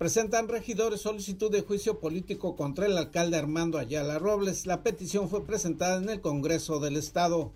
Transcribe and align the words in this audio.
Presentan 0.00 0.48
regidores 0.48 1.02
solicitud 1.02 1.52
de 1.52 1.60
juicio 1.60 2.00
político 2.00 2.56
contra 2.56 2.86
el 2.86 2.96
alcalde 2.96 3.36
Armando 3.36 3.76
Ayala 3.76 4.18
Robles. 4.18 4.64
La 4.64 4.82
petición 4.82 5.28
fue 5.28 5.44
presentada 5.44 5.98
en 5.98 6.08
el 6.08 6.22
Congreso 6.22 6.80
del 6.80 6.96
Estado. 6.96 7.52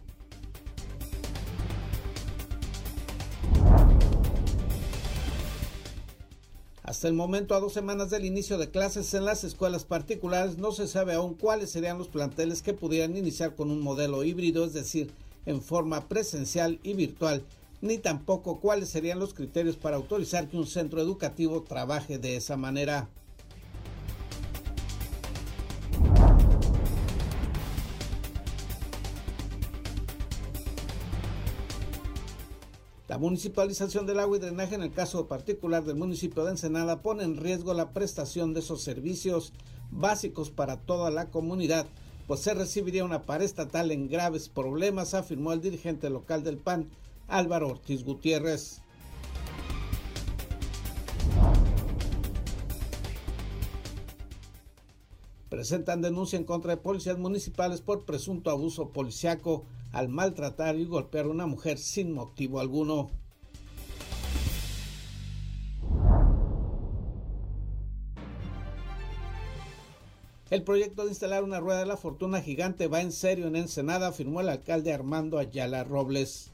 Hasta 6.82 7.08
el 7.08 7.14
momento, 7.14 7.54
a 7.54 7.60
dos 7.60 7.72
semanas 7.72 8.10
del 8.10 8.26
inicio 8.26 8.58
de 8.58 8.70
clases 8.70 9.14
en 9.14 9.24
las 9.24 9.42
escuelas 9.42 9.86
particulares, 9.86 10.58
no 10.58 10.72
se 10.72 10.86
sabe 10.86 11.14
aún 11.14 11.32
cuáles 11.32 11.70
serían 11.70 11.96
los 11.96 12.08
planteles 12.08 12.60
que 12.60 12.74
pudieran 12.74 13.16
iniciar 13.16 13.54
con 13.54 13.70
un 13.70 13.80
modelo 13.80 14.22
híbrido, 14.22 14.66
es 14.66 14.74
decir, 14.74 15.10
en 15.46 15.62
forma 15.62 16.08
presencial 16.08 16.78
y 16.82 16.92
virtual, 16.92 17.42
ni 17.84 17.98
tampoco 17.98 18.60
cuáles 18.60 18.88
serían 18.88 19.18
los 19.18 19.34
criterios 19.34 19.76
para 19.76 19.96
autorizar 19.96 20.48
que 20.48 20.56
un 20.56 20.66
centro 20.66 21.02
educativo 21.02 21.62
trabaje 21.64 22.18
de 22.18 22.36
esa 22.36 22.56
manera. 22.56 23.10
La 33.06 33.18
municipalización 33.18 34.06
del 34.06 34.18
agua 34.18 34.38
y 34.38 34.40
drenaje 34.40 34.74
en 34.74 34.82
el 34.82 34.90
caso 34.90 35.28
particular 35.28 35.84
del 35.84 35.96
municipio 35.96 36.42
de 36.44 36.52
Ensenada 36.52 37.02
pone 37.02 37.22
en 37.22 37.36
riesgo 37.36 37.74
la 37.74 37.90
prestación 37.90 38.54
de 38.54 38.60
esos 38.60 38.80
servicios 38.80 39.52
básicos 39.90 40.48
para 40.48 40.78
toda 40.78 41.10
la 41.10 41.30
comunidad, 41.30 41.86
pues 42.26 42.40
se 42.40 42.54
recibiría 42.54 43.04
una 43.04 43.24
pared 43.24 43.44
estatal 43.44 43.90
en 43.90 44.08
graves 44.08 44.48
problemas, 44.48 45.12
afirmó 45.12 45.52
el 45.52 45.60
dirigente 45.60 46.08
local 46.08 46.42
del 46.42 46.56
PAN, 46.56 46.88
Álvaro 47.28 47.68
Ortiz 47.68 48.04
Gutiérrez. 48.04 48.80
Presentan 55.48 56.02
denuncia 56.02 56.36
en 56.36 56.44
contra 56.44 56.72
de 56.72 56.82
policías 56.82 57.16
municipales 57.16 57.80
por 57.80 58.04
presunto 58.04 58.50
abuso 58.50 58.90
policiaco 58.90 59.64
al 59.92 60.08
maltratar 60.08 60.76
y 60.76 60.84
golpear 60.84 61.26
a 61.26 61.28
una 61.28 61.46
mujer 61.46 61.78
sin 61.78 62.12
motivo 62.12 62.58
alguno. 62.60 63.10
El 70.50 70.62
proyecto 70.62 71.02
de 71.02 71.08
instalar 71.08 71.42
una 71.42 71.58
rueda 71.58 71.80
de 71.80 71.86
la 71.86 71.96
fortuna 71.96 72.40
gigante 72.40 72.86
va 72.86 73.00
en 73.00 73.10
serio 73.10 73.46
en 73.46 73.56
Ensenada, 73.56 74.08
afirmó 74.08 74.40
el 74.40 74.48
alcalde 74.48 74.92
Armando 74.92 75.38
Ayala 75.38 75.82
Robles. 75.84 76.53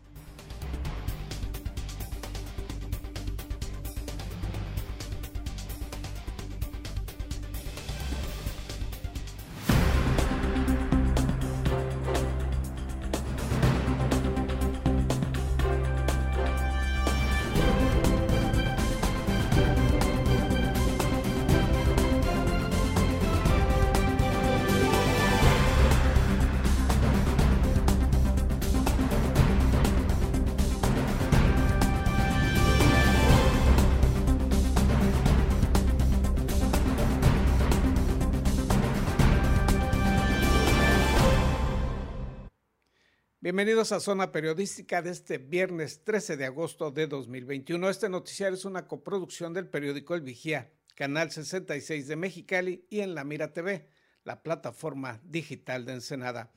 Bienvenidos 43.42 43.90
a 43.92 44.00
Zona 44.00 44.32
Periodística 44.32 45.00
de 45.00 45.12
este 45.12 45.38
viernes 45.38 46.04
13 46.04 46.36
de 46.36 46.44
agosto 46.44 46.90
de 46.90 47.06
2021. 47.06 47.88
Este 47.88 48.10
noticiario 48.10 48.54
es 48.54 48.66
una 48.66 48.86
coproducción 48.86 49.54
del 49.54 49.66
periódico 49.66 50.14
El 50.14 50.20
Vigía, 50.20 50.70
Canal 50.94 51.30
66 51.30 52.06
de 52.06 52.16
Mexicali 52.16 52.84
y 52.90 53.00
en 53.00 53.14
La 53.14 53.24
Mira 53.24 53.54
TV, 53.54 53.88
la 54.24 54.42
plataforma 54.42 55.22
digital 55.24 55.86
de 55.86 55.94
Ensenada. 55.94 56.52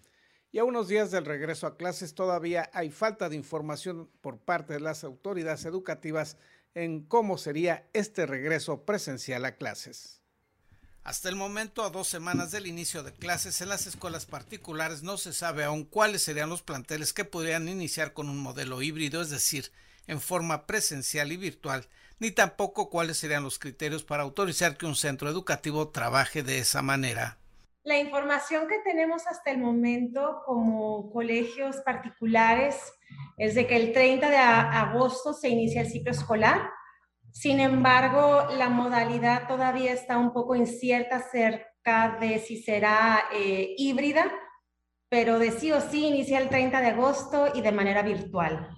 Y 0.51 0.59
a 0.59 0.66
unos 0.66 0.89
días 0.89 1.09
del 1.09 1.23
regreso 1.23 1.67
a 1.67 1.77
clases 1.77 2.16
todavía 2.16 2.69
hay 2.73 2.91
falta 2.91 3.29
de 3.29 3.38
información 3.38 4.11
por 4.19 4.39
parte 4.39 4.73
de 4.73 4.81
las 4.81 5.05
autoridades 5.05 5.63
educativas 5.63 6.35
en 6.73 7.05
cómo 7.05 7.38
sería 7.38 7.88
este 7.93 8.25
regreso 8.25 8.83
presencial 8.83 9.45
a 9.45 9.55
clases. 9.55 10.22
Hasta 11.03 11.28
el 11.28 11.36
momento, 11.36 11.84
a 11.84 11.90
dos 11.90 12.08
semanas 12.08 12.52
del 12.52 12.66
inicio 12.66 13.03
de 13.03 13.12
clases 13.12 13.59
en 13.59 13.68
las 13.68 13.88
escuelas 13.88 14.25
particulares, 14.25 15.03
no 15.03 15.18
se 15.18 15.34
sabe 15.34 15.66
aún 15.66 15.84
cuáles 15.84 16.22
serían 16.22 16.50
los 16.50 16.62
planteles 16.62 17.12
que 17.12 17.25
podrían 17.25 17.68
iniciar 17.68 18.14
con 18.14 18.30
un 18.30 18.38
modelo 18.38 18.81
híbrido, 18.81 19.22
es 19.22 19.30
decir, 19.30 19.74
en 20.08 20.22
forma 20.22 20.66
presencial 20.66 21.34
y 21.34 21.38
virtual, 21.38 21.88
ni 22.19 22.31
tampoco 22.31 22.90
cuáles 22.90 23.18
serían 23.18 23.44
los 23.44 23.59
criterios 23.59 24.06
para 24.06 24.24
autorizar 24.24 24.78
que 24.78 24.86
un 24.86 24.96
centro 24.96 25.28
educativo 25.30 25.90
trabaje 25.90 26.41
de 26.41 26.59
esa 26.59 26.81
manera. 26.81 27.38
La 27.84 28.00
información 28.00 28.70
que 28.70 28.80
tenemos 28.85 29.28
hasta 29.28 29.52
el 29.52 29.58
momento 29.58 30.41
como 30.46 31.12
colegios 31.12 31.81
particulares 31.85 32.78
es 33.38 33.56
de 33.56 33.68
que 33.68 33.75
el 33.75 33.91
30 33.91 34.30
de 34.30 34.38
agosto 34.38 35.34
se 35.34 35.50
inicia 35.50 35.81
el 35.81 35.90
ciclo 35.90 36.12
escolar 36.12 36.62
sin 37.33 37.59
embargo, 37.59 38.45
la 38.55 38.69
modalidad 38.69 39.47
todavía 39.47 39.91
está 39.91 40.19
un 40.19 40.31
poco 40.33 40.55
incierta 40.55 41.16
acerca 41.16 42.16
de 42.21 42.38
si 42.38 42.61
será 42.61 43.23
eh, 43.33 43.73
híbrida, 43.75 44.31
pero 45.09 45.39
de 45.39 45.49
sí 45.51 45.72
o 45.72 45.81
sí 45.81 46.05
inicia 46.05 46.38
el 46.38 46.49
30 46.49 46.79
de 46.79 46.88
agosto 46.89 47.47
y 47.55 47.61
de 47.61 47.72
manera 47.72 48.03
virtual. 48.03 48.69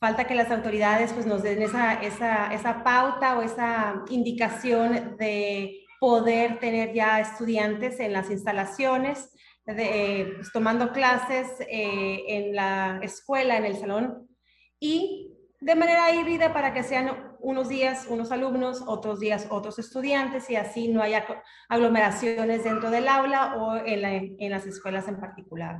Falta 0.00 0.24
que 0.24 0.34
las 0.34 0.50
autoridades 0.50 1.12
pues, 1.12 1.26
nos 1.26 1.42
den 1.42 1.60
esa, 1.60 2.02
esa, 2.02 2.82
pauta 2.82 3.38
o 3.38 3.42
esa 3.42 4.02
indicación 4.08 5.16
de 5.18 5.84
poder 6.00 6.60
tener 6.60 6.94
ya 6.94 7.20
estudiantes 7.20 8.00
en 8.00 8.14
las 8.14 8.30
instalaciones, 8.30 9.30
pues, 9.66 10.50
tomando 10.50 10.92
clases 10.92 11.46
eh, 11.68 12.24
en 12.26 12.56
la 12.56 13.00
escuela, 13.02 13.58
en 13.58 13.66
el 13.66 13.76
salón, 13.76 14.28
y 14.80 15.32
de 15.62 15.76
manera 15.76 16.12
híbrida 16.12 16.52
para 16.52 16.74
que 16.74 16.82
sean 16.82 17.36
unos 17.38 17.68
días 17.68 18.06
unos 18.08 18.32
alumnos, 18.32 18.82
otros 18.86 19.20
días 19.20 19.46
otros 19.48 19.78
estudiantes 19.78 20.50
y 20.50 20.56
así 20.56 20.88
no 20.88 21.02
haya 21.02 21.24
aglomeraciones 21.68 22.64
dentro 22.64 22.90
del 22.90 23.06
aula 23.06 23.54
o 23.56 23.76
en, 23.76 24.50
las 24.50 24.66
escuelas 24.66 25.06
en 25.06 25.20
particular. 25.20 25.78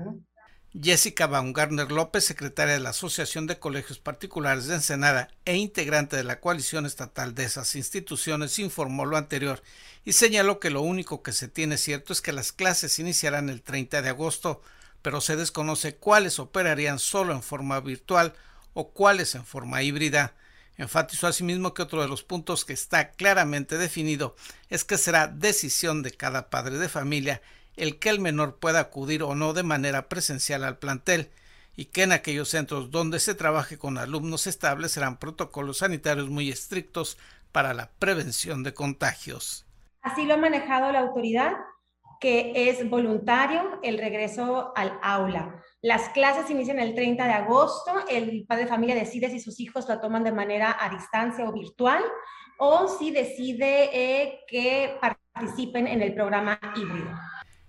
Jessica 0.81 1.27
Baumgartner 1.27 1.91
López, 1.91 2.25
secretaria 2.25 2.75
de 2.75 2.81
la 2.81 2.91
Asociación 2.91 3.47
de 3.47 3.59
Colegios 3.59 3.99
Particulares 3.99 4.69
de 4.69 4.77
Ensenada 4.77 5.29
e 5.45 5.57
integrante 5.57 6.17
de 6.17 6.25
la 6.25 6.41
coalición 6.41 6.87
estatal 6.87 7.35
de 7.35 7.45
esas 7.45 7.75
instituciones, 7.75 8.59
informó 8.59 9.05
lo 9.05 9.17
anterior 9.17 9.63
y 10.05 10.13
señaló 10.13 10.61
que 10.61 10.71
lo 10.71 10.81
único 10.81 11.23
que 11.23 11.33
se 11.33 11.49
tiene 11.49 11.77
cierto 11.77 12.13
es 12.13 12.23
que 12.23 12.33
las 12.33 12.53
clases 12.53 12.99
iniciarán 13.01 13.51
el 13.51 13.63
30 13.63 14.01
de 14.01 14.09
agosto, 14.09 14.63
pero 15.03 15.21
se 15.21 15.37
desconoce 15.37 15.97
cuáles 15.97 16.39
operarían 16.39 17.01
solo 17.01 17.35
en 17.35 17.43
forma 17.43 17.79
virtual 17.81 18.33
o 18.75 18.93
cuáles 18.93 19.35
en 19.35 19.45
forma 19.45 19.83
híbrida. 19.83 20.35
Enfatizó 20.77 21.27
asimismo 21.27 21.75
que 21.75 21.83
otro 21.83 22.03
de 22.03 22.09
los 22.09 22.23
puntos 22.23 22.65
que 22.65 22.73
está 22.73 23.11
claramente 23.11 23.79
definido 23.79 24.35
es 24.71 24.85
que 24.85 24.99
será 24.99 25.29
decisión 25.29 26.03
de 26.03 26.13
cada 26.13 26.51
padre 26.51 26.79
de 26.79 26.89
familia 26.89 27.43
el 27.77 27.99
que 27.99 28.11
el 28.11 28.21
menor 28.21 28.57
pueda 28.57 28.81
acudir 28.81 29.23
o 29.23 29.35
no 29.35 29.53
de 29.53 29.63
manera 29.63 30.09
presencial 30.09 30.65
al 30.65 30.79
plantel 30.79 31.31
y 31.75 31.87
que 31.87 32.03
en 32.03 32.13
aquellos 32.13 32.51
centros 32.51 32.91
donde 32.91 33.19
se 33.19 33.35
trabaje 33.35 33.79
con 33.79 33.97
alumnos 33.97 34.47
establecerán 34.47 35.17
protocolos 35.17 35.79
sanitarios 35.79 36.29
muy 36.29 36.51
estrictos 36.51 37.19
para 37.51 37.75
la 37.75 37.91
prevención 37.99 38.63
de 38.63 38.75
contagios. 38.75 39.65
Así 40.03 40.25
lo 40.25 40.35
ha 40.35 40.39
manejado 40.39 40.93
la 40.93 41.01
autoridad, 41.01 41.53
que 42.23 42.53
es 42.55 42.89
voluntario 42.89 43.81
el 43.83 43.99
regreso 43.99 44.73
al 44.77 44.97
aula. 45.03 45.61
Las 45.83 46.11
clases 46.11 46.49
inician 46.49 46.79
el 46.79 46.95
30 46.95 47.27
de 47.27 47.33
agosto. 47.33 47.93
El 48.09 48.47
padre 48.47 48.63
de 48.63 48.71
familia 48.71 48.95
decide 48.95 49.29
si 49.29 49.41
sus 49.41 49.59
hijos 49.59 49.89
lo 49.89 49.99
toman 49.99 50.23
de 50.23 50.31
manera 50.31 50.77
a 50.81 50.89
distancia 50.89 51.49
o 51.49 51.53
virtual 51.53 52.01
o 52.59 52.87
si 52.87 53.11
decide 53.11 53.91
eh, 53.93 54.39
que 54.47 54.97
participen 55.35 55.89
en 55.89 56.01
el 56.01 56.15
programa 56.15 56.61
híbrido. 56.77 57.11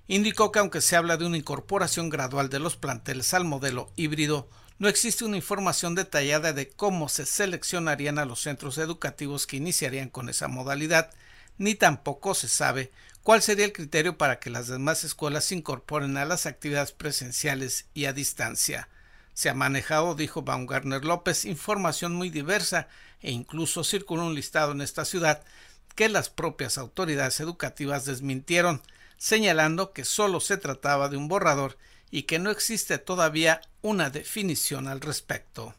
Indicó 0.06 0.52
que 0.52 0.60
aunque 0.60 0.82
se 0.82 0.96
habla 0.96 1.18
de 1.18 1.26
una 1.26 1.38
incorporación 1.38 2.12
gradual 2.12 2.50
de 2.50 2.60
los 2.60 2.78
planteles 2.78 3.34
al 3.34 3.46
modelo 3.46 3.90
híbrido, 3.96 4.50
no 4.78 4.88
existe 4.88 5.26
una 5.26 5.38
información 5.38 5.96
detallada 5.96 6.54
de 6.54 6.70
cómo 6.70 7.10
se 7.10 7.26
seleccionarían 7.26 8.20
a 8.20 8.26
los 8.26 8.42
centros 8.42 8.78
educativos 8.78 9.48
que 9.48 9.58
iniciarían 9.58 10.10
con 10.10 10.30
esa 10.30 10.48
modalidad, 10.48 11.10
ni 11.58 11.74
tampoco 11.74 12.36
se 12.36 12.48
sabe 12.48 12.92
¿Cuál 13.24 13.42
sería 13.42 13.64
el 13.64 13.72
criterio 13.72 14.18
para 14.18 14.40
que 14.40 14.50
las 14.50 14.68
demás 14.68 15.06
escuelas 15.06 15.46
se 15.46 15.56
incorporen 15.56 16.18
a 16.18 16.26
las 16.26 16.46
actividades 16.46 16.92
presenciales 16.92 17.88
y 17.94 18.04
a 18.04 18.12
distancia? 18.12 18.90
Se 19.34 19.50
ha 19.50 19.54
manejado, 19.54 20.14
dijo 20.14 20.42
Baumgartner 20.42 21.06
López, 21.06 21.46
información 21.46 22.14
muy 22.14 22.30
diversa 22.30 22.90
e 23.22 23.32
incluso 23.32 23.86
circuló 23.86 24.26
un 24.26 24.36
listado 24.36 24.74
en 24.74 24.82
esta 24.82 25.06
ciudad 25.06 25.42
que 25.96 26.10
las 26.10 26.30
propias 26.30 26.78
autoridades 26.78 27.40
educativas 27.40 28.04
desmintieron, 28.04 28.82
señalando 29.16 29.94
que 29.94 30.04
solo 30.04 30.42
se 30.42 30.58
trataba 30.58 31.08
de 31.08 31.16
un 31.16 31.30
borrador 31.30 31.78
y 32.12 32.24
que 32.24 32.40
no 32.40 32.52
existe 32.52 32.98
todavía 32.98 33.62
una 33.82 34.10
definición 34.10 34.90
al 34.90 35.00
respecto. 35.00 35.74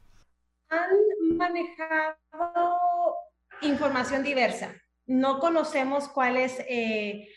Han 0.71 1.37
manejado 1.37 2.17
información 3.61 4.23
diversa. 4.23 4.84
No 5.07 5.39
conocemos 5.39 6.09
cuál 6.09 6.39
es 6.39 6.59
eh, 6.67 7.29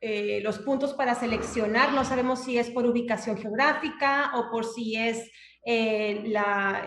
eh, 0.00 0.40
los 0.42 0.58
puntos 0.58 0.92
para 0.92 1.14
seleccionar, 1.14 1.92
no 1.92 2.04
sabemos 2.04 2.40
si 2.40 2.58
es 2.58 2.70
por 2.70 2.84
ubicación 2.86 3.38
geográfica 3.38 4.32
o 4.34 4.50
por 4.50 4.66
si 4.66 4.96
es 4.96 5.30
eh, 5.64 6.22
la, 6.26 6.86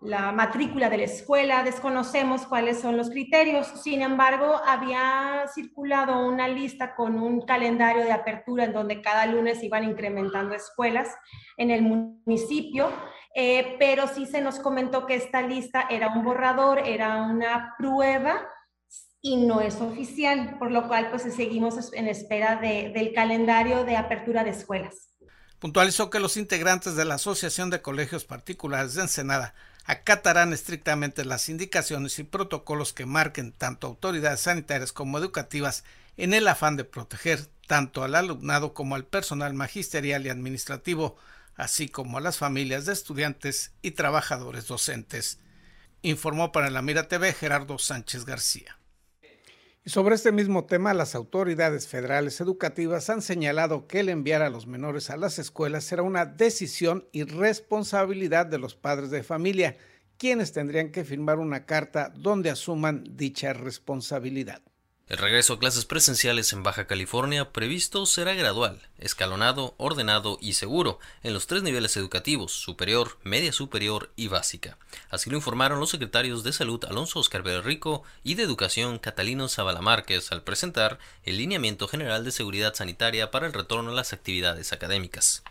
la 0.00 0.32
matrícula 0.32 0.90
de 0.90 0.98
la 0.98 1.04
escuela, 1.04 1.62
desconocemos 1.62 2.44
cuáles 2.46 2.80
son 2.80 2.96
los 2.96 3.08
criterios. 3.08 3.68
Sin 3.68 4.02
embargo, 4.02 4.60
había 4.66 5.44
circulado 5.54 6.26
una 6.26 6.48
lista 6.48 6.96
con 6.96 7.20
un 7.20 7.42
calendario 7.42 8.02
de 8.02 8.12
apertura 8.12 8.64
en 8.64 8.72
donde 8.72 9.00
cada 9.00 9.26
lunes 9.26 9.62
iban 9.62 9.84
incrementando 9.84 10.56
escuelas 10.56 11.14
en 11.56 11.70
el 11.70 11.82
municipio, 11.82 12.90
pero 13.78 14.08
sí 14.08 14.26
se 14.26 14.40
nos 14.40 14.58
comentó 14.58 15.06
que 15.06 15.14
esta 15.14 15.42
lista 15.42 15.86
era 15.88 16.08
un 16.08 16.24
borrador, 16.24 16.80
era 16.80 17.22
una 17.22 17.76
prueba 17.78 18.48
y 19.26 19.36
no 19.36 19.60
es 19.60 19.76
oficial, 19.76 20.56
por 20.58 20.70
lo 20.70 20.86
cual 20.86 21.10
pues 21.10 21.22
seguimos 21.34 21.92
en 21.92 22.06
espera 22.06 22.56
del 22.60 23.12
calendario 23.12 23.84
de 23.84 23.96
apertura 23.96 24.44
de 24.44 24.50
escuelas. 24.50 25.10
Puntualizó 25.58 26.10
que 26.10 26.20
los 26.20 26.36
integrantes 26.36 26.94
de 26.94 27.04
la 27.04 27.16
Asociación 27.16 27.70
de 27.70 27.82
Colegios 27.82 28.24
Particulares 28.24 28.94
de 28.94 29.02
Ensenada 29.02 29.54
acatarán 29.84 30.52
estrictamente 30.52 31.24
las 31.24 31.48
indicaciones 31.48 32.18
y 32.20 32.24
protocolos 32.24 32.92
que 32.92 33.04
marquen 33.06 33.52
tanto 33.52 33.88
autoridades 33.88 34.40
sanitarias 34.40 34.92
como 34.92 35.18
educativas 35.18 35.82
en 36.16 36.32
el 36.32 36.46
afán 36.46 36.76
de 36.76 36.84
proteger 36.84 37.46
tanto 37.66 38.04
al 38.04 38.14
alumnado 38.14 38.74
como 38.74 38.94
al 38.94 39.04
personal 39.04 39.54
magisterial 39.54 40.24
y 40.24 40.28
administrativo, 40.28 41.16
así 41.56 41.88
como 41.88 42.18
a 42.18 42.20
las 42.20 42.38
familias 42.38 42.86
de 42.86 42.92
estudiantes 42.92 43.72
y 43.82 43.92
trabajadores 43.92 44.68
docentes. 44.68 45.40
Informó 46.02 46.52
para 46.52 46.70
la 46.70 46.82
Mira 46.82 47.08
TV 47.08 47.32
Gerardo 47.32 47.78
Sánchez 47.78 48.24
García. 48.24 48.76
Sobre 49.88 50.16
este 50.16 50.32
mismo 50.32 50.64
tema, 50.64 50.94
las 50.94 51.14
autoridades 51.14 51.86
federales 51.86 52.40
educativas 52.40 53.08
han 53.08 53.22
señalado 53.22 53.86
que 53.86 54.00
el 54.00 54.08
enviar 54.08 54.42
a 54.42 54.50
los 54.50 54.66
menores 54.66 55.10
a 55.10 55.16
las 55.16 55.38
escuelas 55.38 55.84
será 55.84 56.02
una 56.02 56.26
decisión 56.26 57.06
y 57.12 57.22
responsabilidad 57.22 58.46
de 58.46 58.58
los 58.58 58.74
padres 58.74 59.10
de 59.10 59.22
familia, 59.22 59.76
quienes 60.18 60.50
tendrían 60.50 60.90
que 60.90 61.04
firmar 61.04 61.38
una 61.38 61.66
carta 61.66 62.12
donde 62.16 62.50
asuman 62.50 63.04
dicha 63.12 63.52
responsabilidad. 63.52 64.60
El 65.08 65.18
regreso 65.18 65.52
a 65.52 65.58
clases 65.60 65.84
presenciales 65.84 66.52
en 66.52 66.64
Baja 66.64 66.88
California 66.88 67.52
previsto 67.52 68.06
será 68.06 68.34
gradual, 68.34 68.82
escalonado, 68.98 69.76
ordenado 69.76 70.36
y 70.40 70.54
seguro 70.54 70.98
en 71.22 71.32
los 71.32 71.46
tres 71.46 71.62
niveles 71.62 71.96
educativos, 71.96 72.50
superior, 72.50 73.16
media 73.22 73.52
superior 73.52 74.10
y 74.16 74.26
básica. 74.26 74.76
Así 75.08 75.30
lo 75.30 75.36
informaron 75.36 75.78
los 75.78 75.90
secretarios 75.90 76.42
de 76.42 76.52
Salud 76.52 76.84
Alonso 76.86 77.20
Oscar 77.20 77.44
Rico 77.64 78.02
y 78.24 78.34
de 78.34 78.42
Educación 78.42 78.98
Catalino 78.98 79.48
Zavala 79.48 79.80
Márquez 79.80 80.32
al 80.32 80.42
presentar 80.42 80.98
el 81.22 81.36
lineamiento 81.36 81.86
general 81.86 82.24
de 82.24 82.32
seguridad 82.32 82.74
sanitaria 82.74 83.30
para 83.30 83.46
el 83.46 83.52
retorno 83.52 83.92
a 83.92 83.94
las 83.94 84.12
actividades 84.12 84.72
académicas. 84.72 85.44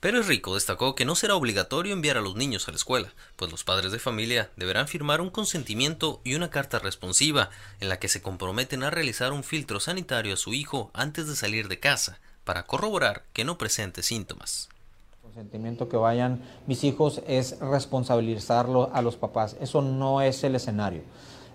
Pérez 0.00 0.28
Rico 0.28 0.54
destacó 0.54 0.94
que 0.94 1.04
no 1.04 1.14
será 1.14 1.34
obligatorio 1.34 1.92
enviar 1.92 2.16
a 2.16 2.22
los 2.22 2.34
niños 2.34 2.66
a 2.66 2.70
la 2.70 2.78
escuela, 2.78 3.12
pues 3.36 3.50
los 3.50 3.64
padres 3.64 3.92
de 3.92 3.98
familia 3.98 4.48
deberán 4.56 4.88
firmar 4.88 5.20
un 5.20 5.28
consentimiento 5.28 6.22
y 6.24 6.36
una 6.36 6.48
carta 6.48 6.78
responsiva 6.78 7.50
en 7.80 7.90
la 7.90 7.98
que 7.98 8.08
se 8.08 8.22
comprometen 8.22 8.82
a 8.82 8.88
realizar 8.88 9.30
un 9.30 9.44
filtro 9.44 9.78
sanitario 9.78 10.32
a 10.32 10.38
su 10.38 10.54
hijo 10.54 10.90
antes 10.94 11.28
de 11.28 11.36
salir 11.36 11.68
de 11.68 11.80
casa, 11.80 12.18
para 12.44 12.62
corroborar 12.62 13.24
que 13.34 13.44
no 13.44 13.58
presente 13.58 14.02
síntomas. 14.02 14.70
El 15.12 15.34
consentimiento 15.34 15.90
que 15.90 15.98
vayan 15.98 16.40
mis 16.66 16.82
hijos 16.82 17.20
es 17.28 17.60
responsabilizarlo 17.60 18.90
a 18.94 19.02
los 19.02 19.16
papás, 19.16 19.58
eso 19.60 19.82
no 19.82 20.22
es 20.22 20.42
el 20.44 20.54
escenario. 20.54 21.02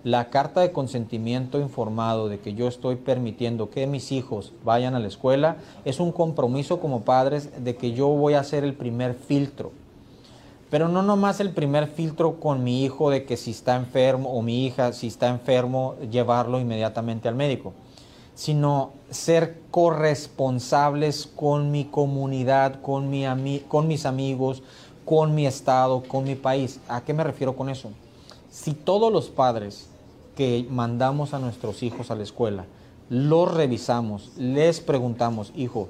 La 0.05 0.29
carta 0.29 0.61
de 0.61 0.71
consentimiento 0.71 1.59
informado 1.59 2.29
de 2.29 2.39
que 2.39 2.53
yo 2.53 2.67
estoy 2.67 2.95
permitiendo 2.95 3.71
que 3.71 3.87
mis 3.87 4.11
hijos 4.11 4.53
vayan 4.63 4.93
a 4.93 4.99
la 4.99 5.07
escuela 5.07 5.57
es 5.83 5.99
un 5.99 6.11
compromiso 6.11 6.79
como 6.79 7.01
padres 7.01 7.63
de 7.63 7.75
que 7.75 7.93
yo 7.93 8.09
voy 8.09 8.35
a 8.35 8.41
hacer 8.41 8.63
el 8.63 8.75
primer 8.75 9.15
filtro. 9.15 9.71
Pero 10.69 10.89
no 10.89 11.01
nomás 11.01 11.39
el 11.39 11.49
primer 11.49 11.87
filtro 11.87 12.39
con 12.39 12.63
mi 12.63 12.85
hijo 12.85 13.09
de 13.09 13.25
que 13.25 13.35
si 13.35 13.49
está 13.49 13.77
enfermo 13.77 14.29
o 14.29 14.43
mi 14.43 14.67
hija 14.67 14.93
si 14.93 15.07
está 15.07 15.27
enfermo 15.27 15.95
llevarlo 16.11 16.59
inmediatamente 16.59 17.27
al 17.27 17.33
médico, 17.33 17.73
sino 18.35 18.91
ser 19.09 19.59
corresponsables 19.71 21.25
con 21.35 21.71
mi 21.71 21.85
comunidad, 21.85 22.79
con, 22.79 23.09
mi 23.09 23.25
con 23.67 23.87
mis 23.87 24.05
amigos, 24.05 24.61
con 25.03 25.33
mi 25.33 25.47
estado, 25.47 26.03
con 26.03 26.25
mi 26.25 26.35
país. 26.35 26.79
¿A 26.87 27.01
qué 27.01 27.11
me 27.11 27.23
refiero 27.23 27.55
con 27.55 27.69
eso? 27.71 27.89
Si 28.51 28.73
todos 28.73 29.11
los 29.11 29.29
padres 29.29 29.89
que 30.35 30.67
mandamos 30.69 31.33
a 31.33 31.39
nuestros 31.39 31.83
hijos 31.83 32.11
a 32.11 32.15
la 32.15 32.23
escuela, 32.23 32.65
los 33.09 33.53
revisamos, 33.53 34.31
les 34.37 34.79
preguntamos, 34.79 35.51
hijo, 35.55 35.89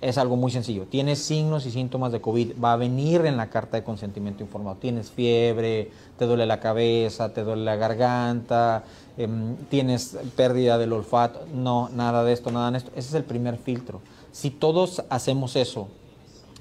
es 0.00 0.18
algo 0.18 0.36
muy 0.36 0.50
sencillo. 0.50 0.86
Tienes 0.86 1.18
signos 1.18 1.66
y 1.66 1.70
síntomas 1.70 2.12
de 2.12 2.20
COVID, 2.20 2.52
va 2.62 2.74
a 2.74 2.76
venir 2.76 3.26
en 3.26 3.36
la 3.36 3.50
carta 3.50 3.76
de 3.76 3.84
consentimiento 3.84 4.42
informado. 4.42 4.76
Tienes 4.76 5.10
fiebre, 5.10 5.90
te 6.16 6.26
duele 6.26 6.46
la 6.46 6.60
cabeza, 6.60 7.32
te 7.32 7.42
duele 7.42 7.64
la 7.64 7.76
garganta, 7.76 8.84
em, 9.16 9.56
tienes 9.68 10.16
pérdida 10.36 10.78
del 10.78 10.92
olfato. 10.92 11.40
No, 11.52 11.88
nada 11.90 12.22
de 12.24 12.32
esto, 12.32 12.50
nada 12.50 12.70
de 12.70 12.78
esto. 12.78 12.90
Ese 12.94 13.08
es 13.08 13.14
el 13.14 13.24
primer 13.24 13.58
filtro. 13.58 14.00
Si 14.30 14.50
todos 14.50 15.02
hacemos 15.10 15.56
eso 15.56 15.88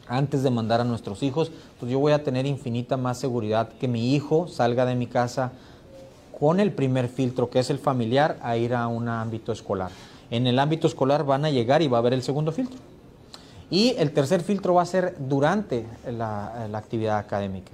antes 0.07 0.41
de 0.41 0.49
mandar 0.49 0.81
a 0.81 0.85
nuestros 0.85 1.21
hijos, 1.21 1.51
pues 1.79 1.91
yo 1.91 1.99
voy 1.99 2.13
a 2.13 2.23
tener 2.23 2.45
infinita 2.45 2.97
más 2.97 3.19
seguridad 3.19 3.69
que 3.69 3.87
mi 3.87 4.15
hijo 4.15 4.47
salga 4.47 4.85
de 4.85 4.95
mi 4.95 5.05
casa 5.05 5.51
con 6.39 6.59
el 6.59 6.71
primer 6.71 7.09
filtro, 7.09 7.49
que 7.49 7.59
es 7.59 7.69
el 7.71 7.79
familiar, 7.79 8.37
a 8.43 8.57
ir 8.57 8.75
a 8.75 8.87
un 8.87 9.09
ámbito 9.09 9.51
escolar. 9.51 9.89
En 10.29 10.45
el 10.45 10.59
ámbito 10.59 10.85
escolar 10.87 11.25
van 11.25 11.45
a 11.45 11.49
llegar 11.49 11.81
y 11.81 11.87
va 11.87 11.97
a 11.97 11.99
haber 11.99 12.13
el 12.13 12.21
segundo 12.21 12.51
filtro. 12.51 12.77
Y 13.71 13.95
el 13.97 14.11
tercer 14.11 14.41
filtro 14.41 14.75
va 14.75 14.83
a 14.83 14.85
ser 14.85 15.15
durante 15.17 15.85
la, 16.09 16.69
actividad 16.75 17.17
académica. 17.17 17.71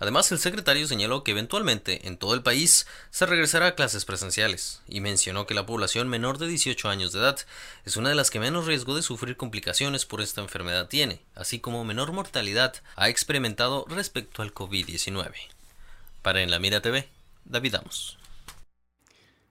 Además, 0.00 0.30
el 0.32 0.40
secretario 0.40 0.88
señaló 0.88 1.22
que 1.22 1.30
eventualmente 1.30 2.08
en 2.08 2.16
todo 2.16 2.34
el 2.34 2.42
país 2.42 2.86
se 3.10 3.26
regresará 3.26 3.68
a 3.68 3.74
clases 3.76 4.04
presenciales 4.04 4.82
y 4.88 5.00
mencionó 5.00 5.46
que 5.46 5.54
la 5.54 5.66
población 5.66 6.08
menor 6.08 6.38
de 6.38 6.48
18 6.48 6.88
años 6.88 7.12
de 7.12 7.20
edad 7.20 7.38
es 7.84 7.96
una 7.96 8.08
de 8.08 8.16
las 8.16 8.30
que 8.30 8.40
menos 8.40 8.66
riesgo 8.66 8.96
de 8.96 9.02
sufrir 9.02 9.36
complicaciones 9.36 10.04
por 10.04 10.20
esta 10.20 10.40
enfermedad 10.40 10.88
tiene, 10.88 11.22
así 11.36 11.60
como 11.60 11.84
menor 11.84 12.12
mortalidad 12.12 12.74
ha 12.96 13.08
experimentado 13.08 13.86
respecto 13.88 14.42
al 14.42 14.52
COVID-19. 14.52 15.53
Para 16.24 16.40
En 16.40 16.50
la 16.50 16.58
Mira 16.58 16.80
TV, 16.80 17.06
David 17.44 17.74
Amos. 17.74 18.18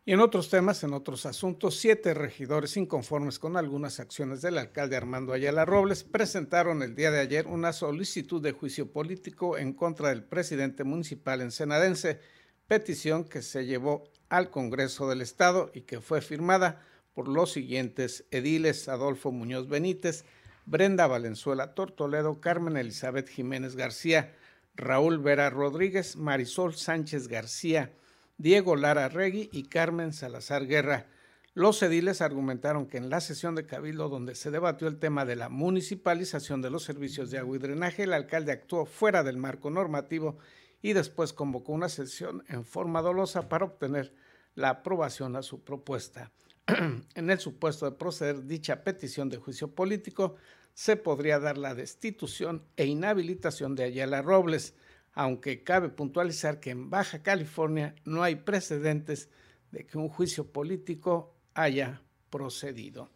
Y 0.05 0.11
en 0.11 0.19
otros 0.19 0.49
temas, 0.49 0.83
en 0.83 0.93
otros 0.93 1.27
asuntos, 1.27 1.77
siete 1.77 2.15
regidores 2.15 2.77
inconformes 2.77 3.37
con 3.37 3.57
algunas 3.57 3.99
acciones 3.99 4.41
del 4.41 4.57
alcalde 4.57 4.97
Armando 4.97 5.33
Ayala 5.33 5.65
Robles 5.65 6.03
presentaron 6.03 6.81
el 6.81 6.95
día 6.95 7.11
de 7.11 7.19
ayer 7.19 7.45
una 7.45 7.73
solicitud 7.73 8.41
de 8.41 8.53
juicio 8.53 8.91
político 8.91 9.55
en 9.55 9.73
contra 9.73 10.09
del 10.09 10.23
presidente 10.23 10.83
municipal 10.83 11.41
ensenadense, 11.41 12.19
petición 12.65 13.23
que 13.23 13.43
se 13.43 13.67
llevó 13.67 14.05
al 14.29 14.49
Congreso 14.49 15.07
del 15.07 15.21
Estado 15.21 15.69
y 15.75 15.81
que 15.81 16.01
fue 16.01 16.21
firmada 16.21 16.83
por 17.13 17.27
los 17.27 17.51
siguientes 17.51 18.25
ediles 18.31 18.89
Adolfo 18.89 19.31
Muñoz 19.31 19.67
Benítez, 19.67 20.25
Brenda 20.65 21.05
Valenzuela 21.05 21.75
Tortoledo, 21.75 22.41
Carmen 22.41 22.77
Elizabeth 22.77 23.29
Jiménez 23.29 23.75
García, 23.75 24.33
Raúl 24.75 25.19
Vera 25.19 25.49
Rodríguez, 25.49 26.15
Marisol 26.15 26.75
Sánchez 26.75 27.27
García, 27.27 27.93
Diego 28.37 28.75
Lara 28.75 29.07
Regui 29.09 29.49
y 29.51 29.63
Carmen 29.63 30.13
Salazar 30.13 30.65
Guerra. 30.65 31.05
Los 31.53 31.83
ediles 31.83 32.21
argumentaron 32.21 32.87
que 32.87 32.97
en 32.97 33.09
la 33.09 33.21
sesión 33.21 33.53
de 33.53 33.67
Cabildo 33.67 34.09
donde 34.09 34.33
se 34.33 34.49
debatió 34.49 34.87
el 34.87 34.97
tema 34.97 35.25
de 35.25 35.35
la 35.35 35.49
municipalización 35.49 36.63
de 36.63 36.71
los 36.71 36.83
servicios 36.83 37.29
de 37.29 37.37
agua 37.37 37.55
y 37.55 37.59
drenaje, 37.59 38.03
el 38.03 38.13
alcalde 38.13 38.51
actuó 38.51 38.85
fuera 38.87 39.21
del 39.23 39.37
marco 39.37 39.69
normativo 39.69 40.39
y 40.81 40.93
después 40.93 41.31
convocó 41.31 41.71
una 41.73 41.89
sesión 41.89 42.43
en 42.47 42.65
forma 42.65 43.03
dolosa 43.03 43.47
para 43.49 43.65
obtener 43.65 44.15
la 44.55 44.69
aprobación 44.69 45.35
a 45.35 45.43
su 45.43 45.63
propuesta. 45.63 46.31
en 47.15 47.29
el 47.29 47.39
supuesto 47.39 47.85
de 47.85 47.97
proceder 47.97 48.45
dicha 48.45 48.83
petición 48.83 49.29
de 49.29 49.37
juicio 49.37 49.69
político, 49.69 50.35
se 50.73 50.95
podría 50.95 51.39
dar 51.39 51.57
la 51.57 51.75
destitución 51.75 52.63
e 52.77 52.85
inhabilitación 52.85 53.75
de 53.75 53.83
Ayala 53.85 54.21
Robles, 54.21 54.73
aunque 55.13 55.63
cabe 55.63 55.89
puntualizar 55.89 56.59
que 56.59 56.71
en 56.71 56.89
Baja 56.89 57.21
California 57.21 57.95
no 58.05 58.23
hay 58.23 58.35
precedentes 58.35 59.29
de 59.71 59.85
que 59.85 59.97
un 59.97 60.09
juicio 60.09 60.51
político 60.51 61.35
haya 61.53 62.01
procedido. 62.29 63.09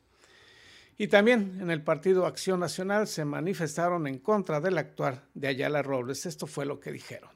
Y 0.97 1.07
también 1.07 1.59
en 1.61 1.69
el 1.69 1.83
Partido 1.83 2.25
Acción 2.25 2.59
Nacional 2.59 3.07
se 3.07 3.23
manifestaron 3.23 4.07
en 4.07 4.17
contra 4.17 4.59
del 4.59 4.77
actuar 4.79 5.27
de 5.35 5.47
Ayala 5.47 5.83
Robles. 5.83 6.25
Esto 6.25 6.47
fue 6.47 6.65
lo 6.65 6.79
que 6.79 6.91
dijeron. 6.91 7.29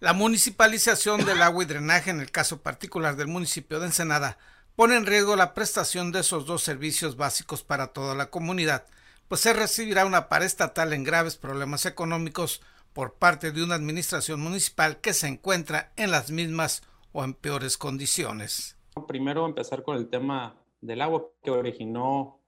La 0.00 0.12
municipalización 0.12 1.24
del 1.24 1.40
agua 1.40 1.62
y 1.62 1.66
drenaje 1.66 2.10
en 2.10 2.20
el 2.20 2.32
caso 2.32 2.62
particular 2.62 3.14
del 3.14 3.28
municipio 3.28 3.78
de 3.78 3.86
Ensenada 3.86 4.38
pone 4.74 4.96
en 4.96 5.06
riesgo 5.06 5.36
la 5.36 5.54
prestación 5.54 6.10
de 6.10 6.20
esos 6.20 6.46
dos 6.46 6.62
servicios 6.62 7.16
básicos 7.16 7.62
para 7.62 7.88
toda 7.88 8.16
la 8.16 8.28
comunidad, 8.28 8.84
pues 9.28 9.40
se 9.40 9.52
recibirá 9.52 10.06
una 10.06 10.28
estatal 10.42 10.92
en 10.92 11.04
graves 11.04 11.36
problemas 11.36 11.86
económicos 11.86 12.60
por 12.92 13.14
parte 13.14 13.52
de 13.52 13.62
una 13.62 13.74
administración 13.74 14.40
municipal 14.40 15.00
que 15.00 15.12
se 15.12 15.26
encuentra 15.26 15.92
en 15.96 16.10
las 16.10 16.30
mismas 16.30 16.82
o 17.12 17.24
en 17.24 17.34
peores 17.34 17.76
condiciones. 17.76 18.76
Primero 19.08 19.46
empezar 19.46 19.82
con 19.82 19.96
el 19.96 20.08
tema 20.08 20.56
del 20.80 21.02
agua 21.02 21.28
que 21.42 21.50
originó 21.50 22.40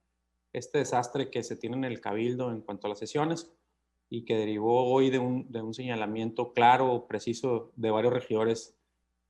este 0.53 0.79
desastre 0.79 1.31
que 1.31 1.43
se 1.43 1.57
tiene 1.57 1.77
en 1.77 1.85
el 1.85 2.01
cabildo 2.01 2.51
en 2.51 2.61
cuanto 2.61 2.87
a 2.87 2.91
las 2.91 2.99
sesiones 2.99 3.51
y 4.09 4.25
que 4.25 4.37
derivó 4.37 4.91
hoy 4.91 5.11
de 5.11 5.19
un, 5.19 5.51
de 5.51 5.63
un 5.63 5.75
señalamiento 5.75 6.53
claro, 6.53 7.07
preciso 7.09 7.73
de 7.77 7.91
varios 7.91 8.13
regidores 8.13 8.77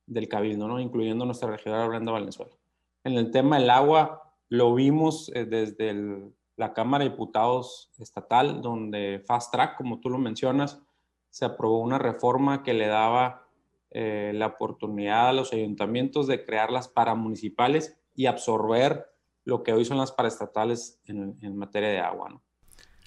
del 0.05 0.27
cabildo, 0.27 0.67
¿no? 0.67 0.79
incluyendo 0.79 1.25
nuestra 1.25 1.49
regidora 1.49 1.87
Brenda 1.87 2.11
Valenzuela. 2.11 2.55
En 3.03 3.13
el 3.13 3.31
tema 3.31 3.59
del 3.59 3.69
agua, 3.69 4.35
lo 4.49 4.73
vimos 4.75 5.31
eh, 5.33 5.45
desde 5.45 6.31
la 6.57 6.73
Cámara 6.73 7.03
de 7.03 7.11
Diputados 7.11 7.91
estatal, 7.99 8.61
donde 8.61 9.23
Fast 9.25 9.53
Track, 9.53 9.77
como 9.77 9.99
tú 10.01 10.09
lo 10.09 10.17
mencionas, 10.17 10.81
se 11.29 11.45
aprobó 11.45 11.79
una 11.79 11.99
reforma 11.99 12.63
que 12.63 12.73
le 12.73 12.87
daba 12.87 13.47
eh, 13.91 14.31
la 14.33 14.47
oportunidad 14.47 15.29
a 15.29 15.33
los 15.33 15.53
ayuntamientos 15.53 16.27
de 16.27 16.43
crear 16.43 16.71
las 16.71 16.89
paramunicipales 16.89 17.95
y 18.15 18.25
absorber 18.25 19.05
lo 19.45 19.63
que 19.63 19.71
hoy 19.71 19.85
son 19.85 19.97
las 19.97 20.11
paraestatales 20.11 20.99
en, 21.05 21.37
en 21.41 21.55
materia 21.55 21.89
de 21.89 21.99
agua. 21.99 22.41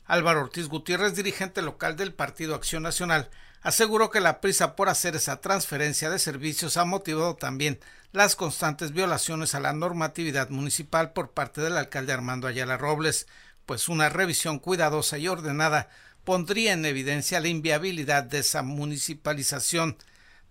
Álvaro 0.04 0.40
Ortiz 0.40 0.68
Gutiérrez, 0.68 1.14
dirigente 1.14 1.60
local 1.60 1.96
del 1.96 2.14
Partido 2.14 2.54
Acción 2.54 2.84
Nacional, 2.84 3.30
aseguró 3.62 4.10
que 4.10 4.20
la 4.20 4.40
prisa 4.40 4.76
por 4.76 4.88
hacer 4.88 5.16
esa 5.16 5.40
transferencia 5.40 6.10
de 6.10 6.18
servicios 6.18 6.76
ha 6.76 6.84
motivado 6.84 7.36
también 7.36 7.78
las 8.12 8.36
constantes 8.36 8.92
violaciones 8.92 9.54
a 9.54 9.60
la 9.60 9.72
normatividad 9.72 10.50
municipal 10.50 11.12
por 11.12 11.30
parte 11.30 11.60
del 11.60 11.76
alcalde 11.76 12.12
Armando 12.12 12.48
Ayala 12.48 12.76
Robles, 12.76 13.26
pues 13.66 13.88
una 13.88 14.08
revisión 14.08 14.58
cuidadosa 14.58 15.18
y 15.18 15.28
ordenada 15.28 15.88
pondría 16.24 16.72
en 16.72 16.84
evidencia 16.84 17.40
la 17.40 17.48
inviabilidad 17.48 18.24
de 18.24 18.38
esa 18.40 18.62
municipalización. 18.62 19.96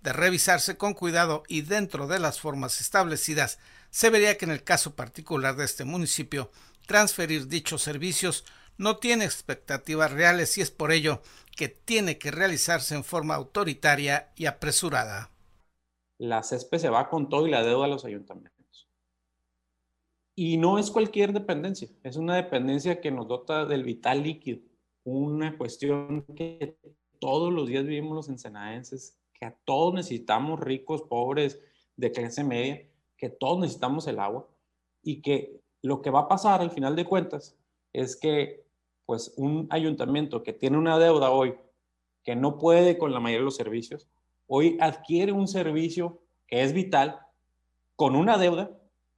De 0.01 0.13
revisarse 0.13 0.77
con 0.77 0.93
cuidado 0.93 1.43
y 1.49 1.61
dentro 1.61 2.07
de 2.07 2.19
las 2.19 2.39
formas 2.39 2.79
establecidas, 2.79 3.59
se 3.89 4.09
vería 4.09 4.37
que 4.37 4.45
en 4.45 4.51
el 4.51 4.63
caso 4.63 4.95
particular 4.95 5.57
de 5.57 5.65
este 5.65 5.83
municipio, 5.83 6.51
transferir 6.85 7.47
dichos 7.47 7.81
servicios 7.81 8.45
no 8.77 8.97
tiene 8.97 9.25
expectativas 9.25 10.11
reales 10.11 10.57
y 10.57 10.61
es 10.61 10.71
por 10.71 10.93
ello 10.93 11.21
que 11.59 11.67
tiene 11.67 12.17
que 12.17 12.31
realizarse 12.31 12.95
en 12.95 13.03
forma 13.03 13.35
autoritaria 13.35 14.31
y 14.37 14.45
apresurada. 14.45 15.29
La 16.17 16.41
CESPE 16.41 16.79
se 16.79 16.89
va 16.89 17.09
con 17.09 17.27
todo 17.27 17.47
y 17.47 17.51
la 17.51 17.63
deuda 17.63 17.83
a 17.83 17.89
los 17.89 18.05
ayuntamientos. 18.05 18.87
Y 20.35 20.55
no 20.55 20.79
es 20.79 20.89
cualquier 20.89 21.33
dependencia, 21.33 21.89
es 22.01 22.15
una 22.15 22.37
dependencia 22.37 23.01
que 23.01 23.11
nos 23.11 23.27
dota 23.27 23.65
del 23.65 23.83
vital 23.83 24.23
líquido, 24.23 24.61
una 25.03 25.57
cuestión 25.57 26.23
que 26.33 26.77
todos 27.19 27.51
los 27.51 27.67
días 27.67 27.83
vivimos 27.83 28.15
los 28.15 28.29
ensenadenses, 28.29 29.17
que 29.33 29.45
a 29.45 29.53
todos 29.65 29.93
necesitamos, 29.93 30.61
ricos, 30.61 31.01
pobres, 31.01 31.59
de 31.97 32.13
clase 32.13 32.45
media, 32.45 32.87
que 33.17 33.29
todos 33.29 33.59
necesitamos 33.59 34.07
el 34.07 34.21
agua 34.21 34.47
y 35.03 35.21
que 35.21 35.59
lo 35.81 36.01
que 36.01 36.09
va 36.09 36.21
a 36.21 36.27
pasar 36.29 36.61
al 36.61 36.71
final 36.71 36.95
de 36.95 37.03
cuentas 37.03 37.57
es 37.91 38.15
que 38.15 38.63
pues 39.09 39.33
un 39.37 39.65
ayuntamiento 39.71 40.43
que 40.43 40.53
tiene 40.53 40.77
una 40.77 40.99
deuda 40.99 41.31
hoy, 41.31 41.55
que 42.23 42.35
no 42.35 42.59
puede 42.59 42.99
con 42.99 43.11
la 43.11 43.19
mayoría 43.19 43.39
de 43.39 43.45
los 43.45 43.55
servicios, 43.55 44.07
hoy 44.45 44.77
adquiere 44.79 45.31
un 45.31 45.47
servicio 45.47 46.21
que 46.45 46.61
es 46.61 46.73
vital 46.73 47.19
con 47.95 48.15
una 48.15 48.37
deuda 48.37 48.69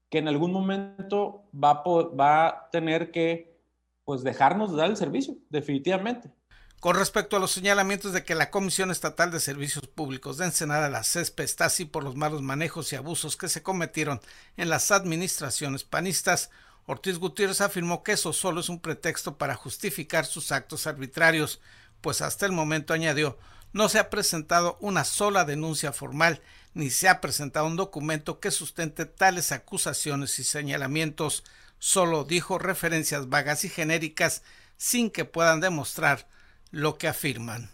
que 0.10 0.20
en 0.20 0.30
algún 0.30 0.54
momento 0.54 1.44
va 1.54 1.72
a, 1.72 1.84
va 1.84 2.48
a 2.48 2.70
tener 2.70 3.12
que 3.12 3.60
pues 4.06 4.24
dejarnos 4.24 4.72
de 4.72 4.78
dar 4.78 4.90
el 4.90 4.96
servicio, 4.96 5.36
definitivamente. 5.50 6.32
Con 6.80 6.96
respecto 6.96 7.36
a 7.36 7.42
los 7.42 7.52
señalamientos 7.52 8.14
de 8.14 8.24
que 8.24 8.34
la 8.34 8.50
Comisión 8.50 8.92
Estatal 8.92 9.30
de 9.30 9.42
Servicios 9.42 9.88
Públicos 9.88 10.38
de 10.38 10.46
Ensenada, 10.46 10.90
la 10.90 11.04
CESPE, 11.04 11.44
está 11.44 11.66
así 11.66 11.84
por 11.84 12.06
los 12.06 12.16
malos 12.16 12.42
manejos 12.42 12.94
y 12.94 12.96
abusos 12.96 13.36
que 13.36 13.50
se 13.50 13.62
cometieron 13.62 14.22
en 14.56 14.70
las 14.70 14.90
administraciones 14.90 15.84
panistas, 15.84 16.50
Ortiz 16.86 17.18
Gutiérrez 17.18 17.62
afirmó 17.62 18.04
que 18.04 18.14
eso 18.14 18.34
solo 18.34 18.60
es 18.60 18.70
un 18.70 18.80
pretexto 18.80 19.38
para 19.38 19.56
justificar 19.56 20.26
sus 20.26 20.52
actos 20.52 20.88
arbitrarios, 20.88 21.62
pues 22.02 22.22
hasta 22.22 22.46
el 22.46 22.52
momento 22.52 22.94
añadió 22.94 23.38
no 23.74 23.88
se 23.88 24.00
ha 24.00 24.10
presentado 24.10 24.78
una 24.82 25.04
sola 25.04 25.46
denuncia 25.46 25.94
formal 25.94 26.42
ni 26.74 26.90
se 26.90 27.08
ha 27.08 27.22
presentado 27.22 27.68
un 27.68 27.76
documento 27.76 28.40
que 28.40 28.52
sustente 28.52 29.06
tales 29.06 29.52
acusaciones 29.52 30.40
y 30.40 30.44
señalamientos, 30.44 31.44
solo 31.80 32.24
dijo 32.24 32.60
referencias 32.60 33.30
vagas 33.30 33.66
y 33.66 33.70
genéricas 33.70 34.44
sin 34.78 35.10
que 35.10 35.26
puedan 35.26 35.60
demostrar 35.60 36.28
lo 36.70 36.98
que 36.98 37.08
afirman. 37.08 37.70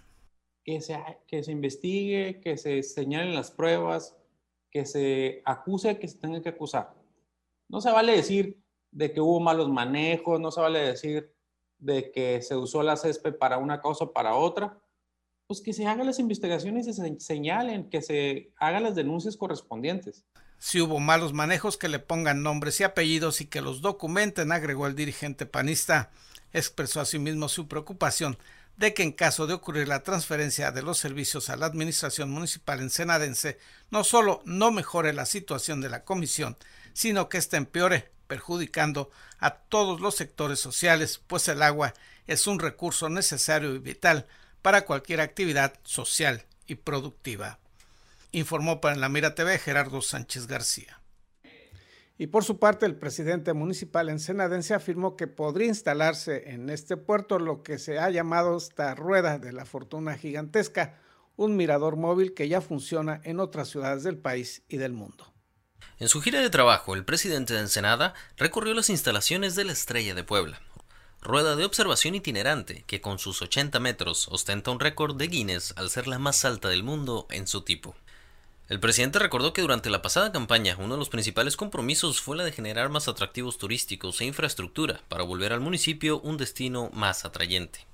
Que 0.63 0.81
se, 0.81 0.97
que 1.27 1.43
se 1.43 1.51
investigue, 1.51 2.41
que 2.41 2.57
se 2.57 2.81
señalen 2.83 3.35
las 3.35 3.51
pruebas, 3.51 4.15
que 4.71 4.85
se 4.85 5.41
acuse 5.45 5.99
que 5.99 6.07
se 6.07 6.17
tenga 6.17 6.41
que 6.41 6.49
acusar. 6.49 6.93
No 7.69 7.81
se 7.81 7.91
vale 7.91 8.13
decir 8.13 8.57
de 8.97 9.13
que 9.13 9.21
hubo 9.21 9.39
malos 9.39 9.69
manejos, 9.69 10.39
no 10.39 10.49
se 10.49 10.59
vale 10.59 10.79
decir 10.79 11.31
de 11.77 12.11
que 12.11 12.41
se 12.41 12.55
usó 12.55 12.81
la 12.81 12.97
césped 12.97 13.35
para 13.35 13.59
una 13.59 13.79
cosa 13.79 14.05
o 14.05 14.11
para 14.11 14.33
otra, 14.33 14.81
pues 15.45 15.61
que 15.61 15.71
se 15.71 15.85
hagan 15.85 16.07
las 16.07 16.17
investigaciones 16.17 16.87
y 16.87 16.93
se 16.93 17.19
señalen, 17.19 17.91
que 17.91 18.01
se 18.01 18.51
hagan 18.57 18.81
las 18.81 18.95
denuncias 18.95 19.37
correspondientes. 19.37 20.25
Si 20.57 20.81
hubo 20.81 20.99
malos 20.99 21.31
manejos, 21.31 21.77
que 21.77 21.89
le 21.89 21.99
pongan 21.99 22.41
nombres 22.41 22.79
y 22.79 22.85
apellidos 22.85 23.39
y 23.39 23.45
que 23.45 23.61
los 23.61 23.81
documenten, 23.81 24.51
agregó 24.51 24.87
el 24.87 24.95
dirigente 24.95 25.45
panista. 25.45 26.09
Expresó 26.51 26.99
asimismo 26.99 27.49
su 27.49 27.67
preocupación 27.67 28.35
de 28.77 28.95
que 28.95 29.03
en 29.03 29.11
caso 29.11 29.45
de 29.45 29.53
ocurrir 29.53 29.87
la 29.87 30.01
transferencia 30.01 30.71
de 30.71 30.81
los 30.81 30.97
servicios 30.97 31.51
a 31.51 31.55
la 31.55 31.67
administración 31.67 32.31
municipal 32.31 32.79
ensenadense, 32.79 33.59
no 33.91 34.03
solo 34.03 34.41
no 34.45 34.71
mejore 34.71 35.13
la 35.13 35.27
situación 35.27 35.81
de 35.81 35.89
la 35.89 36.03
comisión, 36.03 36.57
sino 36.93 37.29
que 37.29 37.37
ésta 37.37 37.57
empeore, 37.57 38.16
perjudicando 38.27 39.09
a 39.39 39.55
todos 39.55 40.01
los 40.01 40.15
sectores 40.15 40.59
sociales, 40.59 41.21
pues 41.25 41.47
el 41.47 41.61
agua 41.61 41.93
es 42.27 42.47
un 42.47 42.59
recurso 42.59 43.09
necesario 43.09 43.73
y 43.73 43.79
vital 43.79 44.27
para 44.61 44.85
cualquier 44.85 45.21
actividad 45.21 45.73
social 45.83 46.43
y 46.67 46.75
productiva. 46.75 47.59
Informó 48.31 48.81
para 48.81 48.95
la 48.95 49.09
Mira 49.09 49.33
TV 49.33 49.57
Gerardo 49.57 50.01
Sánchez 50.01 50.47
García. 50.47 51.01
Y 52.19 52.27
por 52.27 52.43
su 52.43 52.57
parte, 52.57 52.85
el 52.85 52.95
presidente 52.95 53.53
municipal 53.53 54.09
ensenadense 54.09 54.73
afirmó 54.73 55.15
que 55.15 55.27
podría 55.27 55.67
instalarse 55.67 56.49
en 56.51 56.69
este 56.69 56.97
puerto 56.97 57.37
lo 57.37 57.61
que 57.61 57.77
se 57.77 57.99
ha 57.99 58.09
llamado 58.09 58.57
esta 58.57 58.95
rueda 58.95 59.37
de 59.37 59.53
la 59.53 59.65
fortuna 59.65 60.17
gigantesca, 60.17 60.99
un 61.35 61.55
mirador 61.55 61.95
móvil 61.95 62.33
que 62.33 62.47
ya 62.47 62.59
funciona 62.59 63.21
en 63.23 63.39
otras 63.39 63.69
ciudades 63.69 64.01
del 64.01 64.17
país 64.17 64.63
y 64.67 64.77
del 64.77 64.93
mundo. 64.93 65.31
En 65.99 66.09
su 66.09 66.21
gira 66.21 66.41
de 66.41 66.51
trabajo, 66.51 66.93
el 66.93 67.03
presidente 67.03 67.55
de 67.55 67.61
Ensenada 67.61 68.13
recorrió 68.37 68.75
las 68.75 68.91
instalaciones 68.91 69.55
de 69.55 69.63
la 69.63 69.71
Estrella 69.71 70.13
de 70.13 70.23
Puebla, 70.23 70.61
rueda 71.21 71.55
de 71.55 71.65
observación 71.65 72.13
itinerante 72.13 72.83
que 72.85 73.01
con 73.01 73.17
sus 73.17 73.41
80 73.41 73.79
metros 73.79 74.27
ostenta 74.29 74.69
un 74.69 74.79
récord 74.79 75.15
de 75.15 75.27
Guinness 75.27 75.73
al 75.75 75.89
ser 75.89 76.07
la 76.07 76.19
más 76.19 76.45
alta 76.45 76.69
del 76.69 76.83
mundo 76.83 77.25
en 77.31 77.47
su 77.47 77.61
tipo. 77.61 77.95
El 78.69 78.79
presidente 78.79 79.17
recordó 79.17 79.53
que 79.53 79.61
durante 79.61 79.89
la 79.89 80.03
pasada 80.03 80.31
campaña 80.31 80.75
uno 80.77 80.93
de 80.93 80.99
los 80.99 81.09
principales 81.09 81.57
compromisos 81.57 82.21
fue 82.21 82.37
la 82.37 82.43
de 82.43 82.51
generar 82.51 82.89
más 82.89 83.07
atractivos 83.07 83.57
turísticos 83.57 84.21
e 84.21 84.25
infraestructura 84.25 85.01
para 85.07 85.23
volver 85.23 85.51
al 85.51 85.61
municipio 85.61 86.19
un 86.19 86.37
destino 86.37 86.91
más 86.93 87.25
atrayente. 87.25 87.87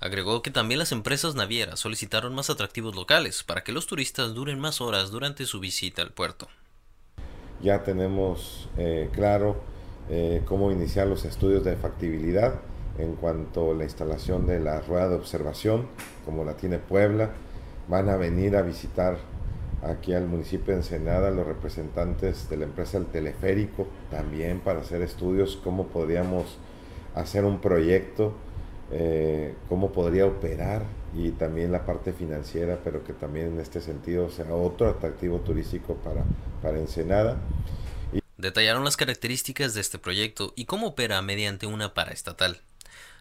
Agregó 0.00 0.40
que 0.40 0.50
también 0.50 0.78
las 0.78 0.92
empresas 0.92 1.34
navieras 1.34 1.78
solicitaron 1.78 2.34
más 2.34 2.48
atractivos 2.48 2.94
locales 2.94 3.42
para 3.42 3.64
que 3.64 3.72
los 3.72 3.86
turistas 3.86 4.32
duren 4.32 4.58
más 4.58 4.80
horas 4.80 5.10
durante 5.10 5.44
su 5.44 5.60
visita 5.60 6.00
al 6.00 6.12
puerto 6.12 6.48
ya 7.64 7.82
tenemos 7.82 8.68
eh, 8.76 9.08
claro 9.12 9.56
eh, 10.10 10.42
cómo 10.44 10.70
iniciar 10.70 11.06
los 11.06 11.24
estudios 11.24 11.64
de 11.64 11.76
factibilidad 11.76 12.60
en 12.98 13.16
cuanto 13.16 13.72
a 13.72 13.74
la 13.74 13.84
instalación 13.84 14.46
de 14.46 14.60
la 14.60 14.80
rueda 14.82 15.08
de 15.08 15.16
observación, 15.16 15.86
como 16.26 16.44
la 16.44 16.56
tiene 16.56 16.78
Puebla. 16.78 17.30
Van 17.88 18.10
a 18.10 18.16
venir 18.16 18.54
a 18.56 18.62
visitar 18.62 19.16
aquí 19.82 20.12
al 20.12 20.26
municipio 20.26 20.74
de 20.74 20.80
Ensenada 20.80 21.30
los 21.30 21.46
representantes 21.46 22.48
de 22.50 22.58
la 22.58 22.64
empresa 22.64 22.98
El 22.98 23.06
Teleférico 23.06 23.86
también 24.10 24.60
para 24.60 24.80
hacer 24.80 25.00
estudios 25.02 25.58
cómo 25.64 25.86
podríamos 25.86 26.58
hacer 27.14 27.44
un 27.44 27.60
proyecto, 27.60 28.34
eh, 28.92 29.54
cómo 29.70 29.90
podría 29.90 30.26
operar 30.26 30.82
y 31.14 31.30
también 31.30 31.72
la 31.72 31.86
parte 31.86 32.12
financiera, 32.12 32.80
pero 32.82 33.04
que 33.04 33.12
también 33.12 33.52
en 33.52 33.60
este 33.60 33.80
sentido 33.80 34.30
sea 34.30 34.52
otro 34.54 34.88
atractivo 34.88 35.38
turístico 35.40 35.94
para, 35.96 36.24
para 36.62 36.78
Ensenada. 36.78 37.38
Detallaron 38.36 38.84
las 38.84 38.96
características 38.96 39.74
de 39.74 39.80
este 39.80 39.98
proyecto 39.98 40.52
y 40.56 40.64
cómo 40.64 40.88
opera 40.88 41.22
mediante 41.22 41.66
una 41.66 41.94
paraestatal. 41.94 42.60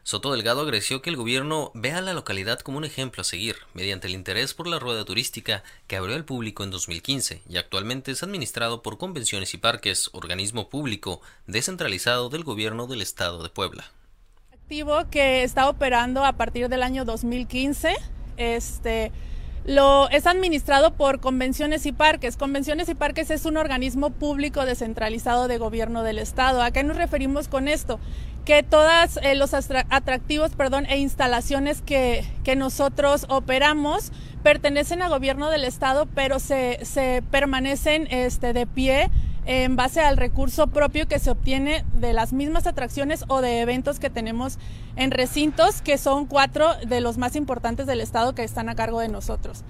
Soto 0.06 0.34
Delgado 0.34 0.62
agradeció 0.62 1.02
que 1.02 1.10
el 1.10 1.16
gobierno 1.16 1.72
vea 1.76 2.00
a 2.00 2.02
la 2.02 2.14
localidad 2.14 2.60
como 2.60 2.78
un 2.78 2.84
ejemplo 2.84 3.22
a 3.22 3.24
seguir, 3.24 3.56
mediante 3.74 4.08
el 4.08 4.14
interés 4.14 4.54
por 4.54 4.68
la 4.68 4.78
rueda 4.78 5.06
turística 5.06 5.64
que 5.88 5.96
abrió 5.96 6.16
al 6.16 6.26
público 6.26 6.66
en 6.66 6.72
2015 6.72 7.42
y 7.48 7.56
actualmente 7.56 8.12
es 8.12 8.22
administrado 8.22 8.82
por 8.82 8.98
Convenciones 8.98 9.54
y 9.54 9.58
Parques, 9.58 10.10
organismo 10.12 10.70
público 10.70 11.22
descentralizado 11.48 12.28
del 12.28 12.44
gobierno 12.44 12.86
del 12.86 13.02
estado 13.02 13.44
de 13.44 13.50
Puebla. 13.50 13.86
Que 15.12 15.44
está 15.44 15.70
operando 15.70 16.26
a 16.26 16.34
partir 16.34 16.68
del 16.68 16.82
año 16.82 17.06
2015. 17.06 17.96
Este 18.38 19.12
lo 19.66 20.10
es 20.10 20.26
administrado 20.26 20.94
por 20.96 21.20
Convenciones 21.20 21.86
y 21.86 21.92
Parques. 21.92 22.38
Convenciones 22.38 22.90
y 22.90 22.96
Parques 22.96 23.30
es 23.30 23.46
un 23.46 23.56
organismo 23.56 24.10
público 24.10 24.66
descentralizado 24.66 25.48
de 25.48 25.60
gobierno 25.60 26.02
del 26.02 26.18
estado. 26.18 26.64
¿A 26.64 26.72
qué 26.72 26.84
nos 26.84 26.98
referimos 26.98 27.48
con 27.48 27.68
esto? 27.68 28.00
Que 28.46 28.64
todos 28.64 29.18
eh, 29.22 29.36
los 29.36 29.54
atractivos 29.54 30.56
perdón, 30.56 30.88
e 30.88 30.98
instalaciones 30.98 31.84
que, 31.84 32.26
que, 32.44 32.56
nosotros 32.56 33.28
operamos 33.30 34.12
pertenecen 34.42 35.04
a 35.04 35.08
gobierno 35.08 35.52
del 35.52 35.64
estado, 35.66 36.08
pero 36.14 36.40
se, 36.40 36.84
se 36.84 37.24
permanecen 37.32 38.08
este, 38.10 38.54
de 38.54 38.66
pie 38.66 39.12
en 39.46 39.76
base 39.76 40.02
al 40.02 40.18
recurso 40.18 40.68
propio 40.68 41.08
que 41.08 41.20
se 41.20 41.32
obtiene 41.32 41.86
de 41.94 42.14
las 42.14 42.34
mismas 42.34 42.68
atracciones 42.68 43.26
o 43.28 43.42
de 43.42 43.62
eventos 43.62 44.00
que 44.00 44.10
tenemos 44.10 44.58
en 44.96 45.12
recintos, 45.12 45.82
que 45.82 45.98
son 45.98 46.26
cuatro 46.26 46.74
de 46.86 47.02
los 47.02 47.18
más 47.18 47.36
importantes 47.36 47.86
del 47.88 48.02
Estado 48.02 48.36
que 48.36 48.44
están 48.44 48.70
a 48.70 48.76
cargo 48.76 49.00
de 49.00 49.10
nosotros. 49.10 49.64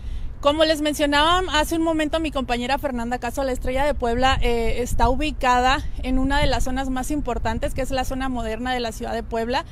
Como 0.44 0.66
les 0.66 0.82
mencionaba 0.82 1.42
hace 1.54 1.78
un 1.78 1.84
momento 1.84 2.20
mi 2.20 2.30
compañera 2.30 2.78
Fernanda 2.78 3.18
Caso, 3.18 3.46
la 3.46 3.54
Estrella 3.54 3.86
de 3.86 3.94
Puebla 3.94 4.38
eh, 4.42 4.82
está 4.82 5.08
ubicada 5.08 5.78
en 6.04 6.20
una 6.20 6.40
de 6.40 6.48
las 6.48 6.66
zonas 6.66 6.90
más 6.90 7.12
importantes, 7.12 7.74
que 7.74 7.82
es 7.82 7.92
la 7.92 8.04
zona 8.04 8.28
moderna 8.28 8.74
de 8.74 8.82
la 8.82 8.92
ciudad 8.92 9.14
de 9.14 9.24
Puebla. 9.24 9.64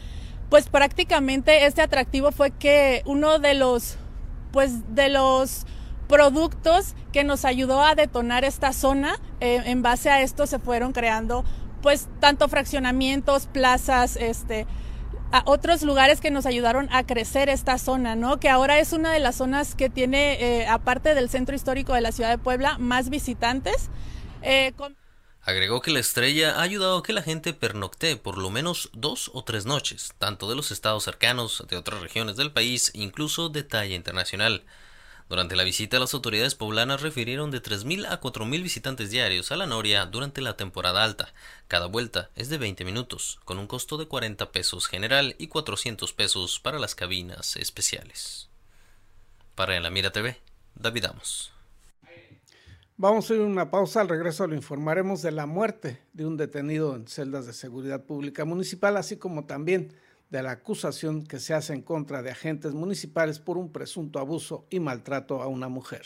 Pues 0.49 0.69
prácticamente 0.69 1.65
este 1.65 1.81
atractivo 1.81 2.31
fue 2.31 2.51
que 2.51 3.01
uno 3.05 3.37
de 3.39 3.53
los, 3.53 3.97
pues 4.53 4.95
de 4.95 5.09
los 5.09 5.65
productos 6.11 6.93
que 7.13 7.23
nos 7.23 7.45
ayudó 7.45 7.81
a 7.81 7.95
detonar 7.95 8.43
esta 8.43 8.73
zona. 8.73 9.17
Eh, 9.39 9.61
en 9.65 9.81
base 9.81 10.09
a 10.09 10.21
esto 10.21 10.45
se 10.45 10.59
fueron 10.59 10.91
creando 10.91 11.45
pues 11.81 12.09
tanto 12.19 12.49
fraccionamientos, 12.49 13.47
plazas, 13.47 14.17
este, 14.17 14.67
otros 15.45 15.83
lugares 15.83 16.19
que 16.19 16.29
nos 16.29 16.45
ayudaron 16.45 16.89
a 16.91 17.05
crecer 17.05 17.47
esta 17.47 17.77
zona, 17.77 18.15
¿no? 18.15 18.41
Que 18.41 18.49
ahora 18.49 18.79
es 18.79 18.91
una 18.91 19.13
de 19.13 19.19
las 19.19 19.37
zonas 19.37 19.73
que 19.73 19.89
tiene, 19.89 20.33
eh, 20.33 20.67
aparte 20.67 21.15
del 21.15 21.29
centro 21.29 21.55
histórico 21.55 21.93
de 21.93 22.01
la 22.01 22.11
ciudad 22.11 22.29
de 22.29 22.37
Puebla, 22.37 22.77
más 22.77 23.09
visitantes. 23.09 23.89
Eh, 24.41 24.73
Agregó 25.43 25.81
que 25.81 25.91
la 25.91 25.99
estrella 25.99 26.57
ha 26.57 26.61
ayudado 26.61 26.97
a 26.97 27.03
que 27.03 27.13
la 27.13 27.23
gente 27.23 27.53
pernocte 27.53 28.17
por 28.17 28.37
lo 28.37 28.51
menos 28.51 28.89
dos 28.93 29.31
o 29.33 29.43
tres 29.43 29.65
noches, 29.65 30.13
tanto 30.19 30.49
de 30.49 30.55
los 30.55 30.71
estados 30.71 31.03
cercanos, 31.03 31.63
de 31.67 31.77
otras 31.77 32.01
regiones 32.01 32.35
del 32.35 32.51
país, 32.51 32.91
incluso 32.93 33.47
de 33.49 33.63
talla 33.63 33.95
internacional. 33.95 34.65
Durante 35.31 35.55
la 35.55 35.63
visita, 35.63 35.97
las 35.97 36.13
autoridades 36.13 36.55
poblanas 36.55 37.01
refirieron 37.01 37.51
de 37.51 37.63
3.000 37.63 38.05
a 38.05 38.19
4.000 38.19 38.61
visitantes 38.61 39.11
diarios 39.11 39.53
a 39.53 39.55
la 39.55 39.65
Noria 39.65 40.05
durante 40.05 40.41
la 40.41 40.57
temporada 40.57 41.05
alta. 41.05 41.33
Cada 41.69 41.85
vuelta 41.85 42.31
es 42.35 42.49
de 42.49 42.57
20 42.57 42.83
minutos, 42.83 43.39
con 43.45 43.57
un 43.57 43.65
costo 43.65 43.97
de 43.97 44.09
40 44.09 44.51
pesos 44.51 44.87
general 44.87 45.37
y 45.37 45.47
400 45.47 46.11
pesos 46.11 46.59
para 46.59 46.79
las 46.79 46.95
cabinas 46.95 47.55
especiales. 47.55 48.49
Para 49.55 49.77
En 49.77 49.83
la 49.83 49.89
Mira 49.89 50.11
TV, 50.11 50.35
David 50.75 51.05
Amos. 51.05 51.53
Vamos 52.97 53.31
a 53.31 53.33
ir 53.33 53.39
a 53.39 53.45
una 53.45 53.71
pausa. 53.71 54.01
Al 54.01 54.09
regreso 54.09 54.45
lo 54.47 54.55
informaremos 54.55 55.21
de 55.21 55.31
la 55.31 55.45
muerte 55.45 56.01
de 56.11 56.25
un 56.25 56.35
detenido 56.35 56.93
en 56.93 57.07
celdas 57.07 57.45
de 57.45 57.53
seguridad 57.53 58.03
pública 58.03 58.43
municipal, 58.43 58.97
así 58.97 59.15
como 59.15 59.45
también 59.45 59.93
de 60.31 60.41
la 60.41 60.51
acusación 60.51 61.23
que 61.23 61.39
se 61.39 61.53
hace 61.53 61.73
en 61.73 61.81
contra 61.81 62.23
de 62.23 62.31
agentes 62.31 62.73
municipales 62.73 63.39
por 63.39 63.57
un 63.57 63.71
presunto 63.71 64.17
abuso 64.17 64.65
y 64.69 64.79
maltrato 64.79 65.41
a 65.41 65.47
una 65.47 65.67
mujer. 65.67 66.05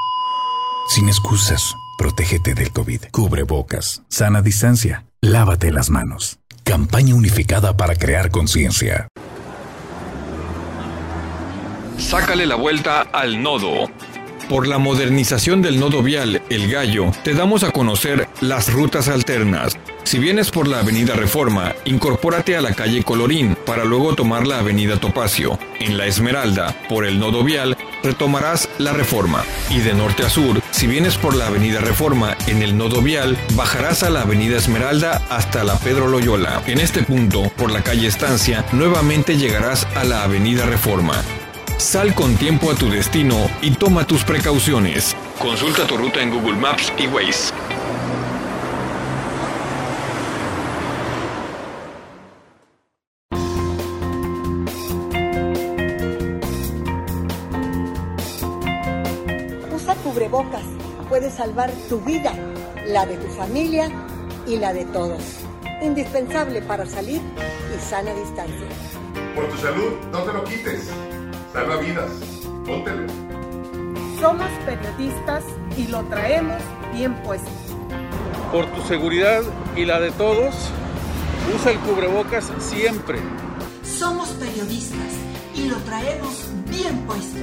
Sin 0.87 1.07
excusas, 1.07 1.75
protégete 1.97 2.53
del 2.53 2.71
COVID. 2.71 3.05
Cubre 3.11 3.43
bocas, 3.43 4.03
sana 4.09 4.41
distancia, 4.41 5.05
lávate 5.21 5.71
las 5.71 5.89
manos. 5.89 6.39
Campaña 6.63 7.15
unificada 7.15 7.75
para 7.77 7.95
crear 7.95 8.29
conciencia. 8.29 9.07
Sácale 11.97 12.45
la 12.45 12.55
vuelta 12.55 13.01
al 13.01 13.41
nodo. 13.41 13.89
Por 14.49 14.67
la 14.67 14.77
modernización 14.77 15.61
del 15.61 15.79
nodo 15.79 16.03
vial 16.03 16.41
El 16.49 16.69
Gallo, 16.69 17.11
te 17.23 17.33
damos 17.33 17.63
a 17.63 17.71
conocer 17.71 18.27
las 18.41 18.71
rutas 18.71 19.07
alternas. 19.07 19.77
Si 20.03 20.19
vienes 20.19 20.51
por 20.51 20.67
la 20.67 20.79
Avenida 20.79 21.13
Reforma, 21.15 21.73
incorpórate 21.85 22.57
a 22.57 22.61
la 22.61 22.73
calle 22.73 23.03
Colorín 23.03 23.55
para 23.65 23.85
luego 23.85 24.13
tomar 24.13 24.45
la 24.45 24.59
Avenida 24.59 24.97
Topacio. 24.97 25.57
En 25.79 25.97
la 25.97 26.05
Esmeralda, 26.05 26.75
por 26.89 27.05
el 27.05 27.19
nodo 27.19 27.43
vial, 27.43 27.77
retomarás 28.03 28.67
la 28.77 28.93
Reforma. 28.93 29.43
Y 29.69 29.79
de 29.79 29.93
norte 29.93 30.25
a 30.25 30.29
sur, 30.29 30.61
si 30.71 30.87
vienes 30.87 31.17
por 31.17 31.35
la 31.35 31.47
Avenida 31.47 31.79
Reforma 31.79 32.35
en 32.47 32.61
el 32.61 32.77
nodo 32.77 33.01
vial, 33.01 33.37
bajarás 33.55 34.03
a 34.03 34.09
la 34.09 34.21
Avenida 34.21 34.57
Esmeralda 34.57 35.21
hasta 35.29 35.63
la 35.63 35.77
Pedro 35.77 36.07
Loyola. 36.07 36.61
En 36.67 36.79
este 36.79 37.03
punto, 37.03 37.49
por 37.55 37.71
la 37.71 37.83
calle 37.83 38.07
Estancia, 38.07 38.65
nuevamente 38.73 39.37
llegarás 39.37 39.87
a 39.95 40.03
la 40.03 40.23
Avenida 40.23 40.65
Reforma. 40.65 41.23
Sal 41.81 42.13
con 42.13 42.35
tiempo 42.35 42.69
a 42.69 42.75
tu 42.75 42.91
destino 42.91 43.35
y 43.59 43.71
toma 43.71 44.05
tus 44.05 44.23
precauciones. 44.23 45.15
Consulta 45.39 45.87
tu 45.87 45.97
ruta 45.97 46.21
en 46.21 46.29
Google 46.29 46.53
Maps 46.53 46.93
y 46.95 47.07
Waze. 47.07 47.51
Usa 59.75 59.95
cubrebocas. 60.03 60.61
Puede 61.09 61.31
salvar 61.31 61.71
tu 61.89 61.99
vida, 62.01 62.31
la 62.85 63.07
de 63.07 63.17
tu 63.17 63.27
familia 63.33 63.89
y 64.45 64.57
la 64.57 64.71
de 64.71 64.85
todos. 64.85 65.23
Indispensable 65.81 66.61
para 66.61 66.85
salir 66.85 67.21
y 67.75 67.79
sana 67.83 68.13
distancia. 68.13 68.67
Por 69.33 69.49
tu 69.49 69.57
salud, 69.57 69.93
no 70.11 70.19
te 70.19 70.31
lo 70.31 70.43
quites. 70.43 70.91
Salva 71.53 71.77
vidas. 71.77 72.11
Póntelo. 72.65 73.07
Somos 74.21 74.49
periodistas 74.65 75.43
y 75.77 75.87
lo 75.87 76.03
traemos 76.05 76.61
bien 76.93 77.13
puesto. 77.23 77.49
Por 78.51 78.67
tu 78.67 78.81
seguridad 78.83 79.41
y 79.75 79.83
la 79.83 79.99
de 79.99 80.11
todos, 80.11 80.55
usa 81.53 81.71
el 81.71 81.79
cubrebocas 81.79 82.51
siempre. 82.59 83.19
Somos 83.83 84.29
periodistas 84.29 85.13
y 85.53 85.67
lo 85.67 85.75
traemos 85.77 86.47
bien 86.69 86.97
puesto. 86.99 87.39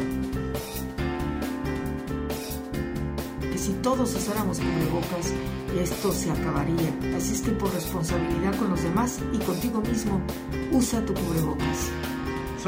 Que 3.43 3.59
si 3.59 3.73
todos 3.83 4.15
usáramos 4.15 4.59
cubrebocas, 4.59 5.35
esto 5.79 6.13
se 6.13 6.31
acabaría. 6.31 6.95
Así 7.15 7.35
es 7.35 7.43
que 7.43 7.51
por 7.51 7.75
responsabilidad 7.75 8.57
con 8.57 8.71
los 8.71 8.83
demás 8.83 9.19
y 9.35 9.39
contigo 9.39 9.83
mismo, 9.83 10.21
usa 10.73 11.05
tu 11.05 11.13
cubrebocas. 11.13 11.91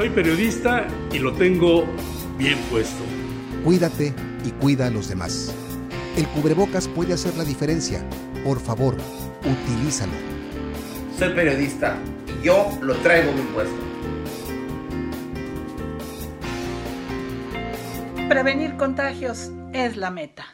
Soy 0.00 0.08
periodista 0.08 0.86
y 1.12 1.18
lo 1.18 1.34
tengo 1.34 1.84
bien 2.38 2.58
puesto. 2.70 3.04
Cuídate 3.62 4.14
y 4.46 4.50
cuida 4.52 4.86
a 4.86 4.90
los 4.90 5.10
demás. 5.10 5.52
El 6.16 6.26
cubrebocas 6.28 6.88
puede 6.88 7.12
hacer 7.12 7.36
la 7.36 7.44
diferencia. 7.44 8.02
Por 8.42 8.60
favor, 8.60 8.96
utilízalo. 9.44 10.14
Soy 11.18 11.34
periodista 11.34 11.98
y 12.26 12.46
yo 12.46 12.70
lo 12.80 12.96
traigo 12.96 13.30
bien 13.34 13.46
puesto. 13.48 13.74
Prevenir 18.26 18.78
contagios 18.78 19.50
es 19.74 19.98
la 19.98 20.10
meta. 20.10 20.46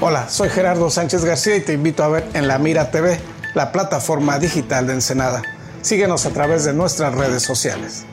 Hola, 0.00 0.28
soy 0.28 0.50
Gerardo 0.50 0.88
Sánchez 0.88 1.24
García 1.24 1.56
y 1.56 1.62
te 1.62 1.72
invito 1.72 2.04
a 2.04 2.08
ver 2.10 2.24
en 2.32 2.46
La 2.46 2.60
Mira 2.60 2.92
TV, 2.92 3.18
la 3.56 3.72
plataforma 3.72 4.38
digital 4.38 4.86
de 4.86 4.92
Ensenada. 4.92 5.42
Síguenos 5.80 6.26
a 6.26 6.30
través 6.30 6.64
de 6.64 6.72
nuestras 6.72 7.12
redes 7.12 7.42
sociales. 7.42 8.06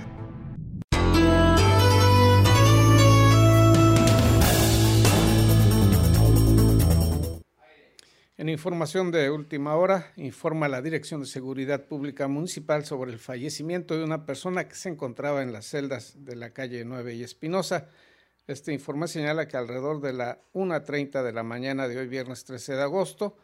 En 8.39 8.47
información 8.47 9.11
de 9.11 9.29
última 9.29 9.75
hora, 9.75 10.13
informa 10.15 10.69
la 10.69 10.81
Dirección 10.81 11.19
de 11.19 11.27
Seguridad 11.27 11.87
Pública 11.87 12.29
Municipal 12.29 12.85
sobre 12.85 13.11
el 13.11 13.19
fallecimiento 13.19 13.97
de 13.97 14.05
una 14.05 14.25
persona 14.25 14.65
que 14.65 14.75
se 14.75 14.87
encontraba 14.87 15.43
en 15.43 15.51
las 15.51 15.65
celdas 15.65 16.13
de 16.23 16.37
la 16.37 16.51
calle 16.51 16.85
9 16.85 17.15
y 17.15 17.23
Espinosa. 17.23 17.89
Este 18.47 18.71
informe 18.71 19.09
señala 19.09 19.49
que 19.49 19.57
alrededor 19.57 19.99
de 19.99 20.13
la 20.13 20.39
1.30 20.53 21.21
de 21.21 21.33
la 21.33 21.43
mañana 21.43 21.89
de 21.89 21.97
hoy, 21.97 22.07
viernes 22.07 22.45
13 22.45 22.75
de 22.75 22.81
agosto, 22.81 23.35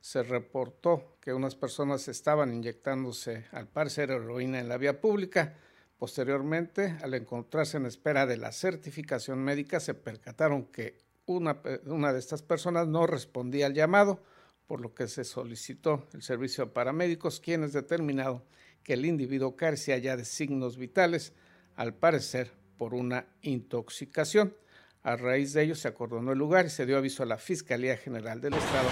se 0.00 0.22
reportó 0.22 1.16
que 1.20 1.34
unas 1.34 1.56
personas 1.56 2.06
estaban 2.06 2.54
inyectándose, 2.54 3.46
al 3.50 3.66
parecer, 3.66 4.12
heroína 4.12 4.60
en 4.60 4.68
la 4.68 4.78
vía 4.78 5.00
pública. 5.00 5.54
Posteriormente, 5.98 6.96
al 7.02 7.14
encontrarse 7.14 7.78
en 7.78 7.86
espera 7.86 8.24
de 8.24 8.36
la 8.36 8.52
certificación 8.52 9.42
médica, 9.42 9.80
se 9.80 9.94
percataron 9.94 10.66
que 10.66 11.00
una, 11.26 11.60
una 11.86 12.12
de 12.12 12.20
estas 12.20 12.42
personas 12.42 12.86
no 12.86 13.08
respondía 13.08 13.66
al 13.66 13.74
llamado 13.74 14.20
por 14.66 14.80
lo 14.80 14.94
que 14.94 15.08
se 15.08 15.24
solicitó 15.24 16.06
el 16.12 16.22
servicio 16.22 16.64
a 16.64 16.72
paramédicos, 16.72 17.40
quienes 17.40 17.72
determinaron 17.72 18.42
que 18.82 18.94
el 18.94 19.06
individuo 19.06 19.56
carecía 19.56 19.98
ya 19.98 20.16
de 20.16 20.24
signos 20.24 20.76
vitales, 20.76 21.32
al 21.76 21.94
parecer 21.94 22.52
por 22.76 22.94
una 22.94 23.26
intoxicación. 23.42 24.54
A 25.02 25.16
raíz 25.16 25.52
de 25.52 25.62
ello 25.62 25.74
se 25.74 25.88
acordonó 25.88 26.32
el 26.32 26.38
lugar 26.38 26.66
y 26.66 26.70
se 26.70 26.86
dio 26.86 26.96
aviso 26.96 27.22
a 27.22 27.26
la 27.26 27.38
Fiscalía 27.38 27.96
General 27.96 28.40
del 28.40 28.54
Estado, 28.54 28.88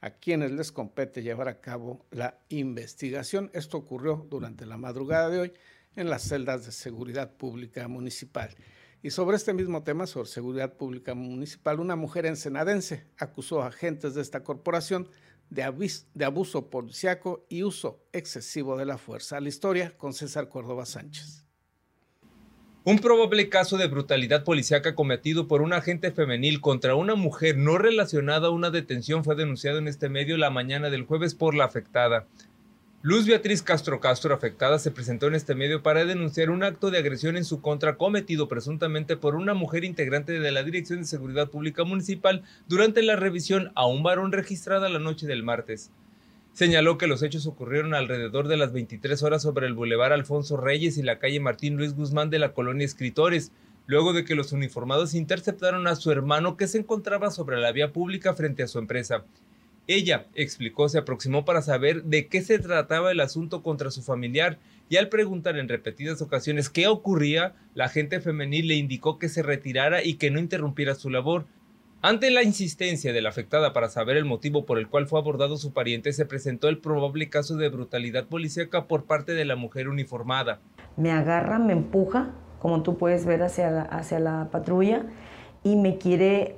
a 0.00 0.10
quienes 0.10 0.50
les 0.50 0.72
compete 0.72 1.22
llevar 1.22 1.48
a 1.48 1.60
cabo 1.60 2.06
la 2.10 2.38
investigación. 2.48 3.50
Esto 3.52 3.78
ocurrió 3.78 4.26
durante 4.28 4.66
la 4.66 4.76
madrugada 4.76 5.28
de 5.30 5.38
hoy 5.40 5.52
en 5.94 6.10
las 6.10 6.22
celdas 6.22 6.66
de 6.66 6.72
seguridad 6.72 7.36
pública 7.36 7.86
municipal. 7.86 8.54
Y 9.04 9.10
sobre 9.10 9.36
este 9.36 9.52
mismo 9.52 9.82
tema, 9.82 10.06
sobre 10.06 10.28
seguridad 10.28 10.74
pública 10.74 11.14
municipal, 11.14 11.80
una 11.80 11.96
mujer 11.96 12.24
ensenadense 12.24 13.04
acusó 13.18 13.60
a 13.60 13.66
agentes 13.66 14.14
de 14.14 14.22
esta 14.22 14.44
corporación 14.44 15.08
de, 15.50 15.64
abuso 16.24 16.70
policiaco 16.70 17.44
y 17.48 17.64
uso 17.64 18.00
excesivo 18.12 18.76
de 18.76 18.86
la 18.86 18.98
fuerza. 18.98 19.40
La 19.40 19.48
historia 19.48 19.92
con 19.98 20.12
César 20.12 20.48
Córdoba 20.48 20.86
Sánchez. 20.86 21.44
Un 22.84 23.00
probable 23.00 23.48
caso 23.48 23.76
de 23.76 23.88
brutalidad 23.88 24.44
policíaca 24.44 24.94
cometido 24.94 25.46
por 25.46 25.62
un 25.62 25.72
agente 25.72 26.12
femenil 26.12 26.60
contra 26.60 26.94
una 26.94 27.16
mujer 27.16 27.56
no 27.56 27.78
relacionada 27.78 28.48
a 28.48 28.50
una 28.50 28.70
detención 28.70 29.24
fue 29.24 29.34
denunciado 29.34 29.78
en 29.78 29.88
este 29.88 30.08
medio 30.08 30.36
la 30.36 30.50
mañana 30.50 30.90
del 30.90 31.04
jueves 31.04 31.34
por 31.34 31.54
la 31.54 31.64
afectada. 31.64 32.26
Luz 33.04 33.26
Beatriz 33.26 33.62
Castro 33.62 33.98
Castro, 33.98 34.32
afectada, 34.32 34.78
se 34.78 34.92
presentó 34.92 35.26
en 35.26 35.34
este 35.34 35.56
medio 35.56 35.82
para 35.82 36.04
denunciar 36.04 36.50
un 36.50 36.62
acto 36.62 36.88
de 36.92 36.98
agresión 36.98 37.36
en 37.36 37.44
su 37.44 37.60
contra 37.60 37.96
cometido 37.96 38.46
presuntamente 38.46 39.16
por 39.16 39.34
una 39.34 39.54
mujer 39.54 39.82
integrante 39.82 40.38
de 40.38 40.52
la 40.52 40.62
Dirección 40.62 41.00
de 41.00 41.06
Seguridad 41.06 41.48
Pública 41.48 41.82
Municipal 41.82 42.44
durante 42.68 43.02
la 43.02 43.16
revisión 43.16 43.72
a 43.74 43.88
un 43.88 44.04
varón 44.04 44.30
registrada 44.30 44.88
la 44.88 45.00
noche 45.00 45.26
del 45.26 45.42
martes. 45.42 45.90
Señaló 46.52 46.96
que 46.96 47.08
los 47.08 47.24
hechos 47.24 47.48
ocurrieron 47.48 47.92
alrededor 47.92 48.46
de 48.46 48.56
las 48.56 48.72
23 48.72 49.20
horas 49.24 49.42
sobre 49.42 49.66
el 49.66 49.74
Boulevard 49.74 50.12
Alfonso 50.12 50.56
Reyes 50.56 50.96
y 50.96 51.02
la 51.02 51.18
calle 51.18 51.40
Martín 51.40 51.76
Luis 51.76 51.96
Guzmán 51.96 52.30
de 52.30 52.38
la 52.38 52.52
colonia 52.52 52.84
Escritores, 52.84 53.50
luego 53.86 54.12
de 54.12 54.24
que 54.24 54.36
los 54.36 54.52
uniformados 54.52 55.14
interceptaron 55.14 55.88
a 55.88 55.96
su 55.96 56.12
hermano 56.12 56.56
que 56.56 56.68
se 56.68 56.78
encontraba 56.78 57.32
sobre 57.32 57.58
la 57.58 57.72
vía 57.72 57.92
pública 57.92 58.32
frente 58.34 58.62
a 58.62 58.68
su 58.68 58.78
empresa. 58.78 59.24
Ella, 59.88 60.26
explicó, 60.34 60.88
se 60.88 60.98
aproximó 60.98 61.44
para 61.44 61.60
saber 61.60 62.04
de 62.04 62.28
qué 62.28 62.42
se 62.42 62.58
trataba 62.58 63.10
el 63.10 63.20
asunto 63.20 63.62
contra 63.62 63.90
su 63.90 64.02
familiar 64.02 64.58
y 64.88 64.96
al 64.96 65.08
preguntar 65.08 65.58
en 65.58 65.68
repetidas 65.68 66.22
ocasiones 66.22 66.70
qué 66.70 66.86
ocurría, 66.86 67.54
la 67.74 67.86
agente 67.86 68.20
femenil 68.20 68.68
le 68.68 68.74
indicó 68.74 69.18
que 69.18 69.28
se 69.28 69.42
retirara 69.42 70.04
y 70.04 70.14
que 70.14 70.30
no 70.30 70.38
interrumpiera 70.38 70.94
su 70.94 71.10
labor. 71.10 71.46
Ante 72.00 72.30
la 72.30 72.42
insistencia 72.42 73.12
de 73.12 73.22
la 73.22 73.28
afectada 73.28 73.72
para 73.72 73.88
saber 73.88 74.16
el 74.16 74.24
motivo 74.24 74.66
por 74.66 74.78
el 74.78 74.88
cual 74.88 75.06
fue 75.06 75.18
abordado 75.18 75.56
su 75.56 75.72
pariente, 75.72 76.12
se 76.12 76.26
presentó 76.26 76.68
el 76.68 76.78
probable 76.78 77.28
caso 77.28 77.56
de 77.56 77.68
brutalidad 77.68 78.26
policíaca 78.26 78.86
por 78.86 79.04
parte 79.04 79.34
de 79.34 79.44
la 79.44 79.56
mujer 79.56 79.88
uniformada. 79.88 80.60
Me 80.96 81.10
agarra, 81.10 81.58
me 81.58 81.72
empuja, 81.72 82.34
como 82.58 82.82
tú 82.82 82.98
puedes 82.98 83.24
ver 83.24 83.42
hacia 83.42 83.70
la, 83.70 83.82
hacia 83.82 84.18
la 84.18 84.48
patrulla, 84.50 85.06
y 85.64 85.76
me 85.76 85.98
quiere, 85.98 86.56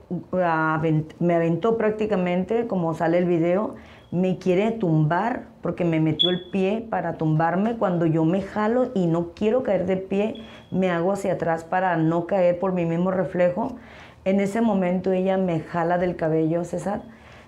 me 1.18 1.34
aventó 1.34 1.76
prácticamente, 1.76 2.66
como 2.66 2.94
sale 2.94 3.18
el 3.18 3.26
video, 3.26 3.74
me 4.10 4.38
quiere 4.38 4.70
tumbar 4.70 5.46
porque 5.60 5.84
me 5.84 6.00
metió 6.00 6.30
el 6.30 6.48
pie 6.50 6.86
para 6.88 7.14
tumbarme. 7.14 7.76
Cuando 7.76 8.06
yo 8.06 8.24
me 8.24 8.40
jalo 8.42 8.90
y 8.94 9.06
no 9.06 9.32
quiero 9.34 9.62
caer 9.62 9.86
de 9.86 9.96
pie, 9.96 10.36
me 10.70 10.90
hago 10.90 11.12
hacia 11.12 11.34
atrás 11.34 11.64
para 11.64 11.96
no 11.96 12.26
caer 12.26 12.58
por 12.58 12.72
mi 12.72 12.86
mismo 12.86 13.10
reflejo. 13.10 13.76
En 14.24 14.40
ese 14.40 14.60
momento 14.60 15.12
ella 15.12 15.36
me 15.36 15.60
jala 15.60 15.98
del 15.98 16.16
cabello, 16.16 16.64
César, 16.64 17.02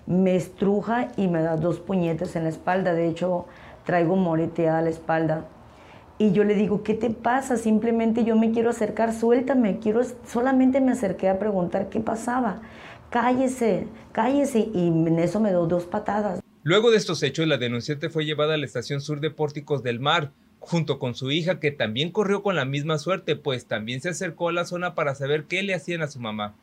me 0.05 0.35
estruja 0.35 1.07
y 1.17 1.27
me 1.27 1.41
da 1.41 1.55
dos 1.55 1.79
puñetes 1.79 2.35
en 2.35 2.43
la 2.43 2.49
espalda. 2.49 2.93
De 2.93 3.07
hecho, 3.07 3.45
traigo 3.83 4.15
moreteada 4.15 4.81
la 4.81 4.89
espalda. 4.89 5.45
Y 6.19 6.31
yo 6.31 6.43
le 6.43 6.55
digo, 6.55 6.83
¿qué 6.83 6.95
te 6.95 7.11
pasa? 7.11 7.57
Simplemente 7.57 8.23
yo 8.23 8.35
me 8.35 8.51
quiero 8.51 8.71
acercar, 8.71 9.13
suéltame, 9.13 9.79
quiero, 9.79 10.01
solamente 10.25 10.81
me 10.81 10.93
acerqué 10.93 11.29
a 11.29 11.37
preguntar 11.37 11.89
qué 11.89 11.99
pasaba. 11.99 12.61
Cállese, 13.11 13.87
cállese. 14.11 14.69
Y 14.73 14.87
en 14.87 15.19
eso 15.19 15.39
me 15.39 15.49
dio 15.49 15.67
dos 15.67 15.85
patadas. 15.85 16.41
Luego 16.63 16.91
de 16.91 16.97
estos 16.97 17.21
hechos, 17.23 17.47
la 17.47 17.57
denunciante 17.57 18.09
fue 18.09 18.25
llevada 18.25 18.55
a 18.55 18.57
la 18.57 18.65
estación 18.65 18.99
sur 18.99 19.19
de 19.19 19.29
Pórticos 19.29 19.83
del 19.83 19.99
Mar, 19.99 20.31
junto 20.59 20.99
con 20.99 21.15
su 21.15 21.31
hija, 21.31 21.59
que 21.59 21.71
también 21.71 22.11
corrió 22.11 22.41
con 22.41 22.55
la 22.55 22.65
misma 22.65 22.97
suerte, 22.97 23.35
pues 23.35 23.67
también 23.67 24.01
se 24.01 24.09
acercó 24.09 24.49
a 24.49 24.53
la 24.53 24.65
zona 24.65 24.95
para 24.95 25.15
saber 25.15 25.45
qué 25.45 25.63
le 25.63 25.75
hacían 25.75 26.01
a 26.01 26.07
su 26.07 26.19
mamá. 26.19 26.55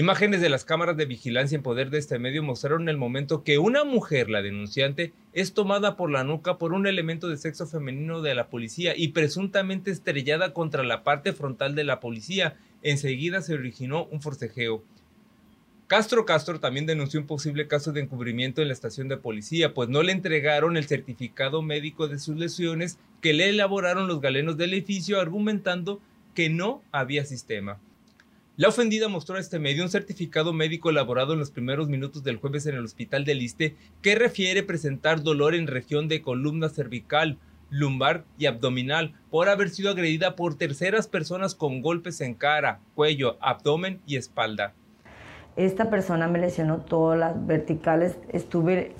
Imágenes 0.00 0.40
de 0.40 0.48
las 0.48 0.64
cámaras 0.64 0.96
de 0.96 1.04
vigilancia 1.04 1.56
en 1.56 1.62
poder 1.62 1.90
de 1.90 1.98
este 1.98 2.18
medio 2.18 2.42
mostraron 2.42 2.88
el 2.88 2.96
momento 2.96 3.44
que 3.44 3.58
una 3.58 3.84
mujer, 3.84 4.30
la 4.30 4.40
denunciante, 4.40 5.12
es 5.34 5.52
tomada 5.52 5.94
por 5.94 6.10
la 6.10 6.24
nuca 6.24 6.56
por 6.56 6.72
un 6.72 6.86
elemento 6.86 7.28
de 7.28 7.36
sexo 7.36 7.66
femenino 7.66 8.22
de 8.22 8.34
la 8.34 8.48
policía 8.48 8.94
y 8.96 9.08
presuntamente 9.08 9.90
estrellada 9.90 10.54
contra 10.54 10.84
la 10.84 11.04
parte 11.04 11.34
frontal 11.34 11.74
de 11.74 11.84
la 11.84 12.00
policía. 12.00 12.56
Enseguida 12.80 13.42
se 13.42 13.52
originó 13.52 14.06
un 14.06 14.22
forcejeo. 14.22 14.82
Castro 15.86 16.24
Castro 16.24 16.60
también 16.60 16.86
denunció 16.86 17.20
un 17.20 17.26
posible 17.26 17.68
caso 17.68 17.92
de 17.92 18.00
encubrimiento 18.00 18.62
en 18.62 18.68
la 18.68 18.74
estación 18.74 19.08
de 19.08 19.18
policía, 19.18 19.74
pues 19.74 19.90
no 19.90 20.02
le 20.02 20.12
entregaron 20.12 20.78
el 20.78 20.86
certificado 20.86 21.60
médico 21.60 22.08
de 22.08 22.18
sus 22.18 22.38
lesiones 22.38 22.98
que 23.20 23.34
le 23.34 23.50
elaboraron 23.50 24.08
los 24.08 24.22
galenos 24.22 24.56
del 24.56 24.72
edificio 24.72 25.20
argumentando 25.20 26.00
que 26.34 26.48
no 26.48 26.82
había 26.90 27.26
sistema. 27.26 27.78
La 28.60 28.68
ofendida 28.68 29.08
mostró 29.08 29.36
a 29.36 29.40
este 29.40 29.58
medio 29.58 29.82
un 29.82 29.88
certificado 29.88 30.52
médico 30.52 30.90
elaborado 30.90 31.32
en 31.32 31.38
los 31.38 31.50
primeros 31.50 31.88
minutos 31.88 32.22
del 32.24 32.36
jueves 32.36 32.66
en 32.66 32.74
el 32.74 32.84
hospital 32.84 33.24
de 33.24 33.34
Liste 33.34 33.74
que 34.02 34.14
refiere 34.14 34.62
presentar 34.62 35.22
dolor 35.22 35.54
en 35.54 35.66
región 35.66 36.08
de 36.08 36.20
columna 36.20 36.68
cervical, 36.68 37.38
lumbar 37.70 38.24
y 38.36 38.44
abdominal 38.44 39.14
por 39.30 39.48
haber 39.48 39.70
sido 39.70 39.90
agredida 39.90 40.36
por 40.36 40.56
terceras 40.56 41.08
personas 41.08 41.54
con 41.54 41.80
golpes 41.80 42.20
en 42.20 42.34
cara, 42.34 42.80
cuello, 42.94 43.38
abdomen 43.40 44.02
y 44.04 44.16
espalda. 44.16 44.74
Esta 45.56 45.88
persona 45.88 46.28
me 46.28 46.38
lesionó 46.38 46.80
todas 46.82 47.18
las 47.18 47.46
verticales, 47.46 48.18
estuve 48.30 48.92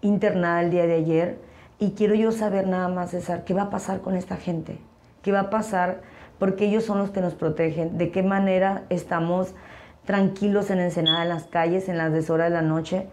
internada 0.00 0.62
el 0.62 0.70
día 0.70 0.86
de 0.86 0.94
ayer 0.94 1.38
y 1.78 1.90
quiero 1.90 2.14
yo 2.14 2.32
saber 2.32 2.66
nada 2.66 2.88
más, 2.88 3.10
César, 3.10 3.44
qué 3.44 3.52
va 3.52 3.64
a 3.64 3.70
pasar 3.70 4.00
con 4.00 4.16
esta 4.16 4.38
gente, 4.38 4.78
qué 5.20 5.30
va 5.30 5.40
a 5.40 5.50
pasar 5.50 6.13
porque 6.38 6.66
ellos 6.66 6.84
son 6.84 6.98
los 6.98 7.10
que 7.10 7.20
nos 7.20 7.34
protegen, 7.34 7.98
de 7.98 8.10
qué 8.10 8.22
manera 8.22 8.84
estamos 8.90 9.54
tranquilos 10.04 10.70
en 10.70 10.80
Ensenada, 10.80 11.22
en 11.22 11.28
las 11.28 11.44
calles, 11.44 11.88
en 11.88 11.98
las 11.98 12.12
deshoras 12.12 12.50
de 12.50 12.54
la 12.54 12.62
noche. 12.62 13.06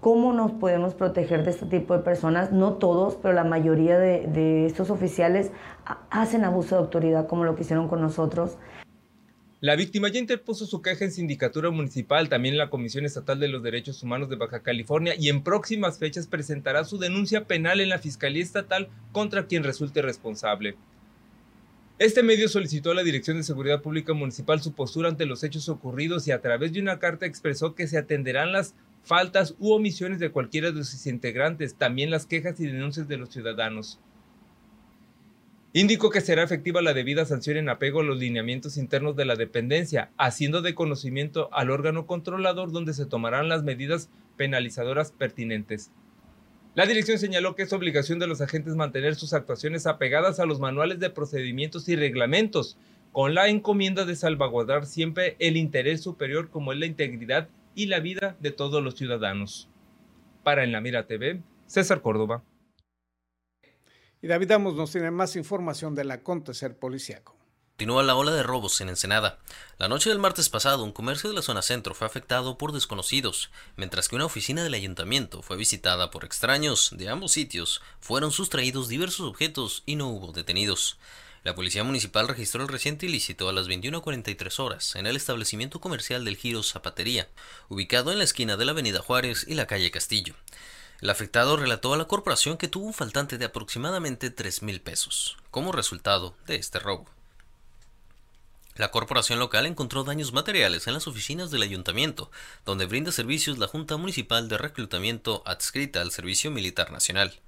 ¿Cómo 0.00 0.32
nos 0.32 0.52
podemos 0.52 0.94
proteger 0.94 1.44
de 1.44 1.50
este 1.50 1.66
tipo 1.66 1.94
de 1.94 2.02
personas? 2.02 2.52
No 2.52 2.74
todos, 2.74 3.18
pero 3.20 3.34
la 3.34 3.44
mayoría 3.44 3.98
de, 3.98 4.64
estos 4.64 4.88
oficiales 4.90 5.50
hacen 6.10 6.44
abuso 6.44 6.74
de 6.74 6.80
autoridad 6.80 7.26
como 7.26 7.44
lo 7.44 7.54
que 7.54 7.62
hicieron 7.62 7.88
con 7.88 8.00
nosotros. 8.00 8.56
La 9.60 9.76
víctima 9.76 10.08
ya 10.08 10.18
interpuso 10.18 10.64
su 10.64 10.80
queja 10.80 11.04
en 11.04 11.12
Sindicatura 11.12 11.70
Municipal, 11.70 12.30
también 12.30 12.54
en 12.54 12.58
la 12.58 12.70
Comisión 12.70 13.04
Estatal 13.04 13.38
de 13.38 13.48
los 13.48 13.62
Derechos 13.62 14.02
Humanos 14.02 14.30
de 14.30 14.36
Baja 14.36 14.62
California 14.62 15.14
y 15.18 15.28
en 15.28 15.42
próximas 15.42 15.98
fechas 15.98 16.26
presentará 16.26 16.84
su 16.84 16.96
denuncia 16.96 17.44
penal 17.44 17.82
en 17.82 17.90
la 17.90 17.98
Fiscalía 17.98 18.42
Estatal 18.42 18.88
contra 19.12 19.46
quien 19.46 19.62
resulte 19.62 20.00
responsable. 20.00 20.76
Este 22.00 22.22
medio 22.22 22.48
solicitó 22.48 22.92
a 22.92 22.94
la 22.94 23.02
Dirección 23.02 23.36
de 23.36 23.42
Seguridad 23.42 23.82
Pública 23.82 24.14
Municipal 24.14 24.62
su 24.62 24.72
postura 24.72 25.10
ante 25.10 25.26
los 25.26 25.44
hechos 25.44 25.68
ocurridos 25.68 26.26
y 26.26 26.30
a 26.30 26.40
través 26.40 26.72
de 26.72 26.80
una 26.80 26.98
carta 26.98 27.26
expresó 27.26 27.74
que 27.74 27.86
se 27.86 27.98
atenderán 27.98 28.52
las 28.52 28.74
faltas 29.02 29.54
u 29.58 29.72
omisiones 29.72 30.18
de 30.18 30.30
cualquiera 30.30 30.70
de 30.70 30.82
sus 30.82 31.06
integrantes, 31.06 31.74
también 31.74 32.10
las 32.10 32.24
quejas 32.24 32.58
y 32.58 32.66
denuncias 32.66 33.06
de 33.06 33.18
los 33.18 33.28
ciudadanos. 33.28 34.00
Indicó 35.74 36.08
que 36.08 36.22
será 36.22 36.42
efectiva 36.42 36.80
la 36.80 36.94
debida 36.94 37.26
sanción 37.26 37.58
en 37.58 37.68
apego 37.68 38.00
a 38.00 38.04
los 38.04 38.18
lineamientos 38.18 38.78
internos 38.78 39.14
de 39.14 39.26
la 39.26 39.36
dependencia, 39.36 40.10
haciendo 40.16 40.62
de 40.62 40.74
conocimiento 40.74 41.50
al 41.52 41.70
órgano 41.70 42.06
controlador 42.06 42.72
donde 42.72 42.94
se 42.94 43.04
tomarán 43.04 43.50
las 43.50 43.62
medidas 43.62 44.08
penalizadoras 44.38 45.12
pertinentes. 45.12 45.90
La 46.74 46.86
dirección 46.86 47.18
señaló 47.18 47.56
que 47.56 47.62
es 47.62 47.72
obligación 47.72 48.20
de 48.20 48.28
los 48.28 48.40
agentes 48.40 48.76
mantener 48.76 49.16
sus 49.16 49.32
actuaciones 49.32 49.88
apegadas 49.88 50.38
a 50.38 50.46
los 50.46 50.60
manuales 50.60 51.00
de 51.00 51.10
procedimientos 51.10 51.88
y 51.88 51.96
reglamentos, 51.96 52.76
con 53.10 53.34
la 53.34 53.48
encomienda 53.48 54.04
de 54.04 54.14
salvaguardar 54.14 54.86
siempre 54.86 55.34
el 55.40 55.56
interés 55.56 56.00
superior 56.00 56.48
como 56.48 56.72
es 56.72 56.78
la 56.78 56.86
integridad 56.86 57.48
y 57.74 57.86
la 57.86 57.98
vida 57.98 58.36
de 58.38 58.52
todos 58.52 58.84
los 58.84 58.94
ciudadanos. 58.94 59.68
Para 60.44 60.62
En 60.62 60.70
la 60.70 60.80
Mira 60.80 61.08
TV, 61.08 61.40
César 61.66 62.02
Córdoba. 62.02 62.44
Y 64.22 64.28
David 64.28 64.52
Amos 64.52 64.76
nos 64.76 64.92
tiene 64.92 65.10
más 65.10 65.34
información 65.34 65.96
del 65.96 66.12
acontecer 66.12 66.76
policiaco. 66.76 67.39
Continúa 67.80 68.02
la 68.02 68.14
ola 68.14 68.32
de 68.32 68.42
robos 68.42 68.78
en 68.82 68.90
Ensenada. 68.90 69.38
La 69.78 69.88
noche 69.88 70.10
del 70.10 70.18
martes 70.18 70.50
pasado, 70.50 70.84
un 70.84 70.92
comercio 70.92 71.30
de 71.30 71.36
la 71.36 71.40
zona 71.40 71.62
centro 71.62 71.94
fue 71.94 72.06
afectado 72.06 72.58
por 72.58 72.72
desconocidos, 72.72 73.48
mientras 73.76 74.06
que 74.06 74.16
una 74.16 74.26
oficina 74.26 74.62
del 74.62 74.74
ayuntamiento 74.74 75.40
fue 75.40 75.56
visitada 75.56 76.10
por 76.10 76.26
extraños. 76.26 76.90
De 76.92 77.08
ambos 77.08 77.32
sitios 77.32 77.80
fueron 77.98 78.32
sustraídos 78.32 78.88
diversos 78.88 79.26
objetos 79.26 79.82
y 79.86 79.96
no 79.96 80.08
hubo 80.08 80.32
detenidos. 80.32 80.98
La 81.42 81.54
policía 81.54 81.82
municipal 81.82 82.28
registró 82.28 82.60
el 82.60 82.68
reciente 82.68 83.06
ilícito 83.06 83.48
a 83.48 83.54
las 83.54 83.66
21.43 83.66 84.58
horas 84.58 84.94
en 84.96 85.06
el 85.06 85.16
establecimiento 85.16 85.80
comercial 85.80 86.22
del 86.26 86.36
Giro 86.36 86.62
Zapatería, 86.62 87.30
ubicado 87.70 88.12
en 88.12 88.18
la 88.18 88.24
esquina 88.24 88.58
de 88.58 88.66
la 88.66 88.72
Avenida 88.72 89.00
Juárez 89.00 89.46
y 89.48 89.54
la 89.54 89.66
calle 89.66 89.90
Castillo. 89.90 90.34
El 91.00 91.08
afectado 91.08 91.56
relató 91.56 91.94
a 91.94 91.96
la 91.96 92.04
corporación 92.04 92.58
que 92.58 92.68
tuvo 92.68 92.84
un 92.84 92.92
faltante 92.92 93.38
de 93.38 93.46
aproximadamente 93.46 94.28
3 94.28 94.64
mil 94.64 94.82
pesos, 94.82 95.38
como 95.50 95.72
resultado 95.72 96.36
de 96.46 96.56
este 96.56 96.78
robo. 96.78 97.08
La 98.80 98.90
corporación 98.90 99.38
local 99.38 99.66
encontró 99.66 100.04
daños 100.04 100.32
materiales 100.32 100.86
en 100.86 100.94
las 100.94 101.06
oficinas 101.06 101.50
del 101.50 101.60
ayuntamiento, 101.60 102.30
donde 102.64 102.86
brinda 102.86 103.12
servicios 103.12 103.58
la 103.58 103.66
Junta 103.66 103.98
Municipal 103.98 104.48
de 104.48 104.56
Reclutamiento 104.56 105.42
adscrita 105.44 106.00
al 106.00 106.12
Servicio 106.12 106.50
Militar 106.50 106.90
Nacional. 106.90 107.40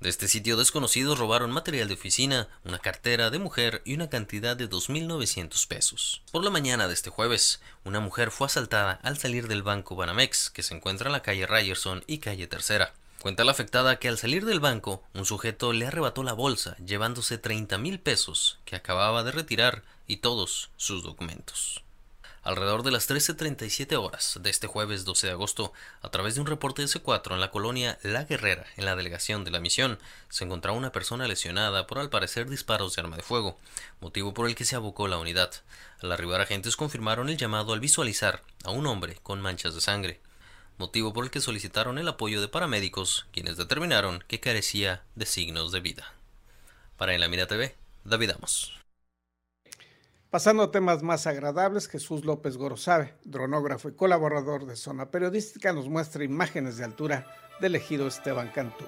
De 0.00 0.10
este 0.10 0.28
sitio 0.28 0.58
desconocido 0.58 1.14
robaron 1.14 1.50
material 1.50 1.88
de 1.88 1.94
oficina, 1.94 2.48
una 2.62 2.78
cartera 2.78 3.30
de 3.30 3.38
mujer 3.38 3.80
y 3.86 3.94
una 3.94 4.10
cantidad 4.10 4.54
de 4.54 4.68
2.900 4.68 5.66
pesos. 5.66 6.20
Por 6.30 6.44
la 6.44 6.50
mañana 6.50 6.88
de 6.88 6.92
este 6.92 7.08
jueves, 7.08 7.62
una 7.84 8.00
mujer 8.00 8.30
fue 8.30 8.46
asaltada 8.46 9.00
al 9.02 9.16
salir 9.16 9.48
del 9.48 9.62
banco 9.62 9.96
Banamex, 9.96 10.50
que 10.50 10.62
se 10.62 10.74
encuentra 10.74 11.08
en 11.08 11.12
la 11.12 11.22
calle 11.22 11.46
Ryerson 11.46 12.04
y 12.06 12.18
calle 12.18 12.48
Tercera. 12.48 12.92
Cuenta 13.22 13.44
la 13.44 13.52
afectada 13.52 13.98
que 13.98 14.08
al 14.08 14.18
salir 14.18 14.44
del 14.44 14.60
banco, 14.60 15.02
un 15.14 15.24
sujeto 15.24 15.72
le 15.72 15.86
arrebató 15.86 16.22
la 16.22 16.34
bolsa, 16.34 16.76
llevándose 16.84 17.38
30 17.38 17.78
mil 17.78 17.98
pesos 17.98 18.58
que 18.66 18.76
acababa 18.76 19.24
de 19.24 19.32
retirar 19.32 19.82
y 20.06 20.18
todos 20.18 20.70
sus 20.76 21.02
documentos. 21.02 21.82
Alrededor 22.46 22.84
de 22.84 22.92
las 22.92 23.10
13.37 23.10 23.96
horas 23.96 24.38
de 24.40 24.50
este 24.50 24.68
jueves 24.68 25.04
12 25.04 25.26
de 25.26 25.32
agosto, 25.32 25.72
a 26.00 26.10
través 26.12 26.36
de 26.36 26.40
un 26.40 26.46
reporte 26.46 26.80
de 26.80 26.86
C4 26.86 27.32
en 27.32 27.40
la 27.40 27.50
colonia 27.50 27.98
La 28.04 28.22
Guerrera, 28.22 28.64
en 28.76 28.84
la 28.84 28.94
delegación 28.94 29.42
de 29.42 29.50
la 29.50 29.58
misión, 29.58 29.98
se 30.28 30.44
encontraba 30.44 30.78
una 30.78 30.92
persona 30.92 31.26
lesionada 31.26 31.88
por 31.88 31.98
al 31.98 32.08
parecer 32.08 32.48
disparos 32.48 32.94
de 32.94 33.02
arma 33.02 33.16
de 33.16 33.24
fuego, 33.24 33.58
motivo 34.00 34.32
por 34.32 34.46
el 34.46 34.54
que 34.54 34.64
se 34.64 34.76
abocó 34.76 35.08
la 35.08 35.18
unidad. 35.18 35.50
Al 36.00 36.12
arribar 36.12 36.40
agentes 36.40 36.76
confirmaron 36.76 37.30
el 37.30 37.36
llamado 37.36 37.72
al 37.72 37.80
visualizar 37.80 38.44
a 38.62 38.70
un 38.70 38.86
hombre 38.86 39.18
con 39.24 39.40
manchas 39.40 39.74
de 39.74 39.80
sangre, 39.80 40.20
motivo 40.78 41.12
por 41.12 41.24
el 41.24 41.32
que 41.32 41.40
solicitaron 41.40 41.98
el 41.98 42.06
apoyo 42.06 42.40
de 42.40 42.46
paramédicos, 42.46 43.26
quienes 43.32 43.56
determinaron 43.56 44.22
que 44.28 44.38
carecía 44.38 45.02
de 45.16 45.26
signos 45.26 45.72
de 45.72 45.80
vida. 45.80 46.14
Para 46.96 47.12
En 47.12 47.20
la 47.20 47.26
Mira 47.26 47.48
TV, 47.48 47.74
David 48.04 48.30
Amos. 48.30 48.85
Pasando 50.36 50.64
a 50.64 50.70
temas 50.70 51.02
más 51.02 51.26
agradables, 51.26 51.88
Jesús 51.88 52.26
López 52.26 52.58
Gorosabe, 52.58 53.14
dronógrafo 53.24 53.88
y 53.88 53.92
colaborador 53.92 54.66
de 54.66 54.76
Zona 54.76 55.10
Periodística, 55.10 55.72
nos 55.72 55.88
muestra 55.88 56.24
imágenes 56.24 56.76
de 56.76 56.84
altura 56.84 57.26
del 57.58 57.74
ejido 57.74 58.06
Esteban 58.06 58.50
Cantú. 58.54 58.84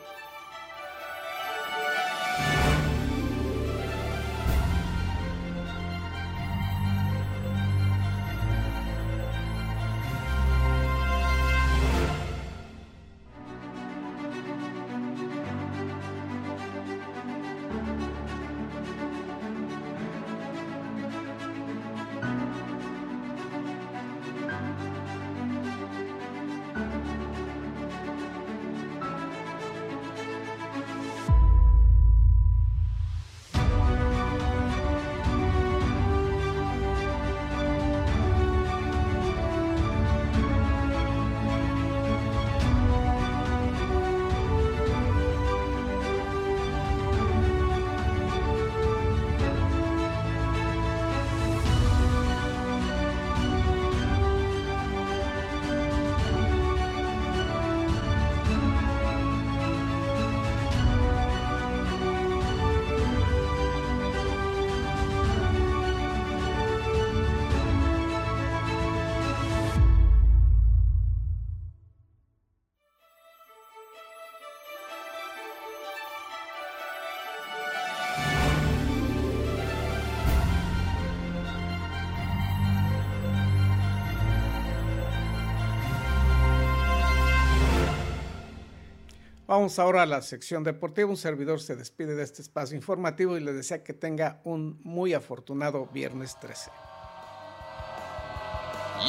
Vamos 89.49 89.79
ahora 89.79 90.03
a 90.03 90.07
la 90.07 90.21
sección 90.21 90.63
deportiva. 90.63 91.09
Un 91.09 91.17
servidor 91.17 91.59
se 91.63 91.75
despide 91.75 92.15
de 92.15 92.23
este 92.23 92.43
espacio 92.43 92.77
informativo 92.77 93.35
y 93.35 93.41
le 93.41 93.55
desea 93.55 93.83
que 93.83 93.95
tenga 93.95 94.43
un 94.45 94.79
muy 94.85 95.15
afortunado 95.15 95.87
viernes 95.87 96.39
13. 96.39 96.71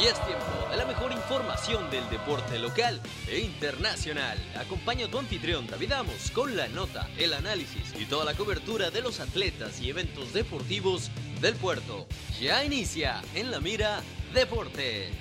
Y 0.00 0.06
es 0.06 0.14
tiempo 0.24 0.70
de 0.70 0.78
la 0.78 0.86
mejor 0.86 1.12
información 1.12 1.90
del 1.90 2.08
deporte 2.08 2.58
local 2.58 3.02
e 3.28 3.40
internacional. 3.40 4.38
Acompaña 4.58 5.04
a 5.04 5.10
tu 5.10 5.18
anfitrión 5.18 5.66
David 5.66 5.92
Amos 5.92 6.30
con 6.30 6.56
la 6.56 6.68
nota, 6.68 7.06
el 7.18 7.34
análisis 7.34 7.92
y 8.00 8.06
toda 8.06 8.24
la 8.24 8.32
cobertura 8.32 8.90
de 8.90 9.02
los 9.02 9.20
atletas 9.20 9.78
y 9.82 9.90
eventos 9.90 10.32
deportivos 10.32 11.10
del 11.42 11.54
puerto. 11.56 12.06
Ya 12.40 12.64
inicia 12.64 13.20
en 13.34 13.50
la 13.50 13.60
mira 13.60 14.00
Deportes. 14.32 15.12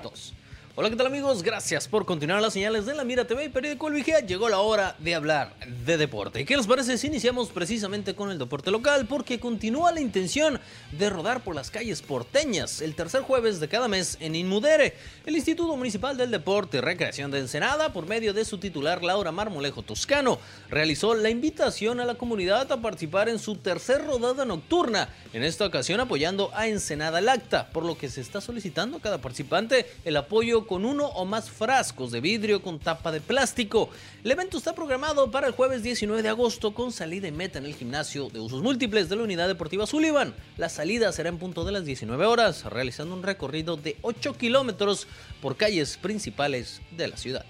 2. 0.00 0.41
Hola, 0.74 0.88
¿qué 0.88 0.96
tal 0.96 1.08
amigos? 1.08 1.42
Gracias 1.42 1.86
por 1.86 2.06
continuar 2.06 2.40
las 2.40 2.54
señales 2.54 2.86
de 2.86 2.94
la 2.94 3.04
Mira 3.04 3.26
TV 3.26 3.44
y 3.44 3.48
Periódico 3.50 3.88
El 3.88 3.92
Vigía. 3.94 4.20
Llegó 4.20 4.48
la 4.48 4.60
hora 4.60 4.96
de 5.00 5.14
hablar 5.14 5.54
de 5.84 5.98
deporte. 5.98 6.46
¿Qué 6.46 6.56
les 6.56 6.66
parece 6.66 6.96
si 6.96 7.08
iniciamos 7.08 7.50
precisamente 7.50 8.14
con 8.14 8.30
el 8.30 8.38
deporte 8.38 8.70
local? 8.70 9.04
Porque 9.06 9.38
continúa 9.38 9.92
la 9.92 10.00
intención 10.00 10.58
de 10.92 11.10
rodar 11.10 11.44
por 11.44 11.54
las 11.54 11.70
calles 11.70 12.00
porteñas 12.00 12.80
el 12.80 12.94
tercer 12.94 13.20
jueves 13.20 13.60
de 13.60 13.68
cada 13.68 13.86
mes 13.86 14.16
en 14.20 14.34
Inmudere. 14.34 14.94
El 15.26 15.36
Instituto 15.36 15.76
Municipal 15.76 16.16
del 16.16 16.30
Deporte 16.30 16.78
y 16.78 16.80
Recreación 16.80 17.30
de 17.30 17.40
Ensenada, 17.40 17.92
por 17.92 18.06
medio 18.06 18.32
de 18.32 18.46
su 18.46 18.56
titular 18.56 19.02
Laura 19.02 19.30
Marmolejo 19.30 19.82
Toscano, 19.82 20.38
realizó 20.70 21.14
la 21.14 21.28
invitación 21.28 22.00
a 22.00 22.06
la 22.06 22.14
comunidad 22.14 22.72
a 22.72 22.80
participar 22.80 23.28
en 23.28 23.38
su 23.38 23.56
tercer 23.56 24.06
rodada 24.06 24.46
nocturna, 24.46 25.10
en 25.34 25.42
esta 25.42 25.66
ocasión 25.66 26.00
apoyando 26.00 26.50
a 26.54 26.66
Ensenada 26.66 27.20
Lacta, 27.20 27.68
por 27.68 27.84
lo 27.84 27.98
que 27.98 28.08
se 28.08 28.22
está 28.22 28.40
solicitando 28.40 28.96
a 28.96 29.02
cada 29.02 29.20
participante 29.20 29.84
el 30.06 30.16
apoyo 30.16 30.61
con 30.66 30.84
uno 30.84 31.06
o 31.06 31.24
más 31.24 31.50
frascos 31.50 32.12
de 32.12 32.20
vidrio 32.20 32.62
con 32.62 32.78
tapa 32.78 33.12
de 33.12 33.20
plástico. 33.20 33.90
El 34.24 34.30
evento 34.30 34.58
está 34.58 34.74
programado 34.74 35.30
para 35.30 35.46
el 35.46 35.52
jueves 35.52 35.82
19 35.82 36.22
de 36.22 36.28
agosto 36.28 36.74
con 36.74 36.92
salida 36.92 37.28
y 37.28 37.32
meta 37.32 37.58
en 37.58 37.64
el 37.64 37.74
gimnasio 37.74 38.30
de 38.30 38.40
usos 38.40 38.62
múltiples 38.62 39.08
de 39.08 39.16
la 39.16 39.22
Unidad 39.22 39.48
Deportiva 39.48 39.86
Sullivan. 39.86 40.34
La 40.56 40.68
salida 40.68 41.12
será 41.12 41.28
en 41.28 41.38
punto 41.38 41.64
de 41.64 41.72
las 41.72 41.84
19 41.84 42.26
horas, 42.26 42.64
realizando 42.64 43.14
un 43.14 43.22
recorrido 43.22 43.76
de 43.76 43.96
8 44.02 44.34
kilómetros 44.34 45.06
por 45.40 45.56
calles 45.56 45.96
principales 45.96 46.80
de 46.96 47.08
la 47.08 47.16
ciudad. 47.16 47.44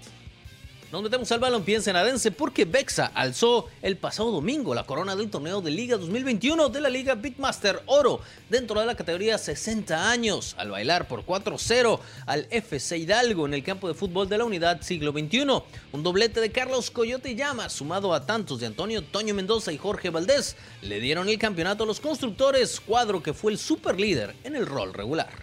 Nos 0.93 1.01
metemos 1.01 1.31
al 1.31 1.39
balompié 1.39 1.81
senadense 1.81 2.29
porque 2.29 2.65
Bexa 2.65 3.07
alzó 3.15 3.67
el 3.81 3.97
pasado 3.97 4.29
domingo 4.29 4.75
la 4.75 4.83
corona 4.83 5.15
del 5.15 5.31
torneo 5.31 5.59
de 5.59 5.71
Liga 5.71 5.97
2021 5.97 6.69
de 6.69 6.81
la 6.81 6.89
Liga 6.91 7.15
Big 7.15 7.39
Master 7.39 7.81
Oro 7.87 8.19
dentro 8.47 8.79
de 8.79 8.85
la 8.85 8.93
categoría 8.93 9.39
60 9.39 10.11
años 10.11 10.53
al 10.55 10.69
bailar 10.69 11.07
por 11.07 11.25
4-0 11.25 11.99
al 12.27 12.45
FC 12.51 12.99
Hidalgo 12.99 13.47
en 13.47 13.55
el 13.55 13.63
campo 13.63 13.87
de 13.87 13.95
fútbol 13.95 14.29
de 14.29 14.37
la 14.37 14.45
unidad 14.45 14.83
siglo 14.83 15.11
XXI. 15.11 15.63
Un 15.93 16.03
doblete 16.03 16.39
de 16.39 16.51
Carlos 16.51 16.91
Coyote 16.91 17.33
Llama 17.33 17.69
sumado 17.69 18.13
a 18.13 18.27
tantos 18.27 18.59
de 18.59 18.67
Antonio 18.67 19.01
Toño 19.01 19.33
Mendoza 19.33 19.73
y 19.73 19.79
Jorge 19.79 20.11
Valdés 20.11 20.55
le 20.83 20.99
dieron 20.99 21.27
el 21.27 21.39
campeonato 21.39 21.85
a 21.85 21.87
los 21.87 21.99
constructores, 21.99 22.79
cuadro 22.79 23.23
que 23.23 23.33
fue 23.33 23.51
el 23.51 23.57
super 23.57 23.99
líder 23.99 24.35
en 24.43 24.55
el 24.55 24.67
rol 24.67 24.93
regular. 24.93 25.42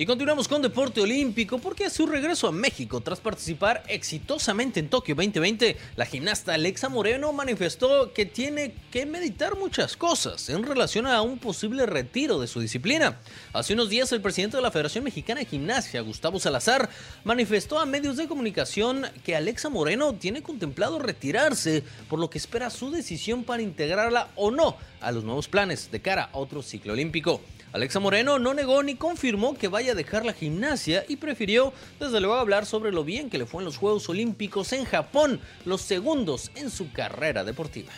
Y 0.00 0.06
continuamos 0.06 0.46
con 0.46 0.62
deporte 0.62 1.00
olímpico 1.00 1.58
porque 1.58 1.84
a 1.84 1.90
su 1.90 2.06
regreso 2.06 2.46
a 2.46 2.52
México 2.52 3.00
tras 3.00 3.18
participar 3.18 3.82
exitosamente 3.88 4.78
en 4.78 4.88
Tokio 4.88 5.16
2020, 5.16 5.76
la 5.96 6.06
gimnasta 6.06 6.54
Alexa 6.54 6.88
Moreno 6.88 7.32
manifestó 7.32 8.12
que 8.12 8.24
tiene 8.24 8.76
que 8.92 9.06
meditar 9.06 9.58
muchas 9.58 9.96
cosas 9.96 10.50
en 10.50 10.62
relación 10.62 11.08
a 11.08 11.20
un 11.20 11.40
posible 11.40 11.84
retiro 11.84 12.38
de 12.38 12.46
su 12.46 12.60
disciplina. 12.60 13.18
Hace 13.52 13.74
unos 13.74 13.88
días 13.88 14.12
el 14.12 14.20
presidente 14.20 14.56
de 14.56 14.62
la 14.62 14.70
Federación 14.70 15.02
Mexicana 15.02 15.40
de 15.40 15.46
Gimnasia, 15.46 16.00
Gustavo 16.02 16.38
Salazar, 16.38 16.88
manifestó 17.24 17.80
a 17.80 17.84
medios 17.84 18.16
de 18.18 18.28
comunicación 18.28 19.04
que 19.24 19.34
Alexa 19.34 19.68
Moreno 19.68 20.14
tiene 20.14 20.44
contemplado 20.44 21.00
retirarse, 21.00 21.82
por 22.08 22.20
lo 22.20 22.30
que 22.30 22.38
espera 22.38 22.70
su 22.70 22.92
decisión 22.92 23.42
para 23.42 23.62
integrarla 23.62 24.28
o 24.36 24.52
no 24.52 24.76
a 25.00 25.10
los 25.10 25.24
nuevos 25.24 25.48
planes 25.48 25.90
de 25.90 26.00
cara 26.00 26.30
a 26.32 26.38
otro 26.38 26.62
ciclo 26.62 26.92
olímpico. 26.92 27.40
Alexa 27.70 28.00
Moreno 28.00 28.38
no 28.38 28.54
negó 28.54 28.82
ni 28.82 28.94
confirmó 28.94 29.54
que 29.54 29.68
vaya 29.68 29.92
a 29.92 29.94
dejar 29.94 30.24
la 30.24 30.32
gimnasia 30.32 31.04
y 31.06 31.16
prefirió 31.16 31.74
desde 32.00 32.18
luego 32.18 32.36
hablar 32.36 32.64
sobre 32.64 32.92
lo 32.92 33.04
bien 33.04 33.28
que 33.28 33.36
le 33.36 33.44
fue 33.44 33.60
en 33.60 33.66
los 33.66 33.76
Juegos 33.76 34.08
Olímpicos 34.08 34.72
en 34.72 34.86
Japón, 34.86 35.38
los 35.66 35.82
segundos 35.82 36.50
en 36.54 36.70
su 36.70 36.90
carrera 36.92 37.44
deportiva. 37.44 37.92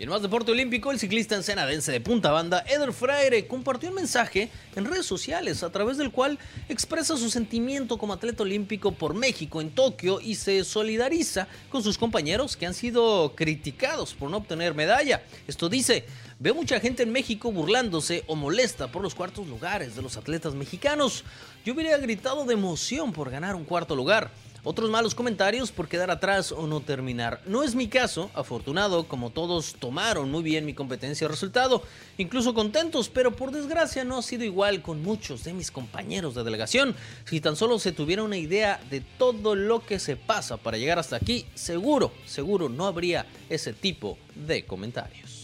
Y 0.00 0.04
en 0.04 0.08
más 0.08 0.22
deporte 0.22 0.50
olímpico, 0.50 0.90
el 0.90 0.98
ciclista 0.98 1.36
ensenadense 1.36 1.92
de 1.92 2.00
punta 2.00 2.30
banda, 2.30 2.64
Eder 2.66 2.90
Freire, 2.94 3.46
compartió 3.46 3.90
un 3.90 3.96
mensaje 3.96 4.48
en 4.74 4.86
redes 4.86 5.04
sociales 5.04 5.62
a 5.62 5.70
través 5.70 5.98
del 5.98 6.10
cual 6.10 6.38
expresa 6.70 7.18
su 7.18 7.28
sentimiento 7.28 7.98
como 7.98 8.14
atleta 8.14 8.42
olímpico 8.42 8.92
por 8.92 9.12
México 9.12 9.60
en 9.60 9.70
Tokio 9.70 10.18
y 10.18 10.36
se 10.36 10.64
solidariza 10.64 11.48
con 11.68 11.82
sus 11.82 11.98
compañeros 11.98 12.56
que 12.56 12.64
han 12.64 12.72
sido 12.72 13.34
criticados 13.36 14.14
por 14.14 14.30
no 14.30 14.38
obtener 14.38 14.72
medalla. 14.72 15.22
Esto 15.46 15.68
dice, 15.68 16.06
veo 16.40 16.54
mucha 16.54 16.80
gente 16.80 17.02
en 17.02 17.12
México 17.12 17.52
burlándose 17.52 18.24
o 18.26 18.34
molesta 18.34 18.90
por 18.90 19.02
los 19.02 19.14
cuartos 19.14 19.46
lugares 19.46 19.94
de 19.94 20.02
los 20.02 20.16
atletas 20.16 20.54
mexicanos. 20.54 21.22
Yo 21.66 21.74
hubiera 21.74 21.96
gritado 21.98 22.46
de 22.46 22.54
emoción 22.54 23.12
por 23.12 23.30
ganar 23.30 23.54
un 23.54 23.64
cuarto 23.64 23.94
lugar. 23.94 24.30
Otros 24.62 24.90
malos 24.90 25.14
comentarios 25.14 25.70
por 25.70 25.88
quedar 25.88 26.10
atrás 26.10 26.52
o 26.52 26.66
no 26.66 26.80
terminar. 26.80 27.40
No 27.46 27.62
es 27.62 27.74
mi 27.74 27.88
caso, 27.88 28.30
afortunado, 28.34 29.08
como 29.08 29.30
todos 29.30 29.74
tomaron 29.78 30.30
muy 30.30 30.42
bien 30.42 30.66
mi 30.66 30.74
competencia 30.74 31.24
y 31.24 31.28
resultado, 31.28 31.82
incluso 32.18 32.52
contentos, 32.52 33.08
pero 33.08 33.34
por 33.36 33.52
desgracia 33.52 34.04
no 34.04 34.18
ha 34.18 34.22
sido 34.22 34.44
igual 34.44 34.82
con 34.82 35.02
muchos 35.02 35.44
de 35.44 35.54
mis 35.54 35.70
compañeros 35.70 36.34
de 36.34 36.44
delegación. 36.44 36.94
Si 37.24 37.40
tan 37.40 37.56
solo 37.56 37.78
se 37.78 37.92
tuviera 37.92 38.22
una 38.22 38.36
idea 38.36 38.80
de 38.90 39.00
todo 39.00 39.54
lo 39.54 39.84
que 39.84 39.98
se 39.98 40.16
pasa 40.16 40.58
para 40.58 40.76
llegar 40.76 40.98
hasta 40.98 41.16
aquí, 41.16 41.46
seguro, 41.54 42.12
seguro 42.26 42.68
no 42.68 42.86
habría 42.86 43.26
ese 43.48 43.72
tipo 43.72 44.18
de 44.34 44.66
comentarios. 44.66 45.39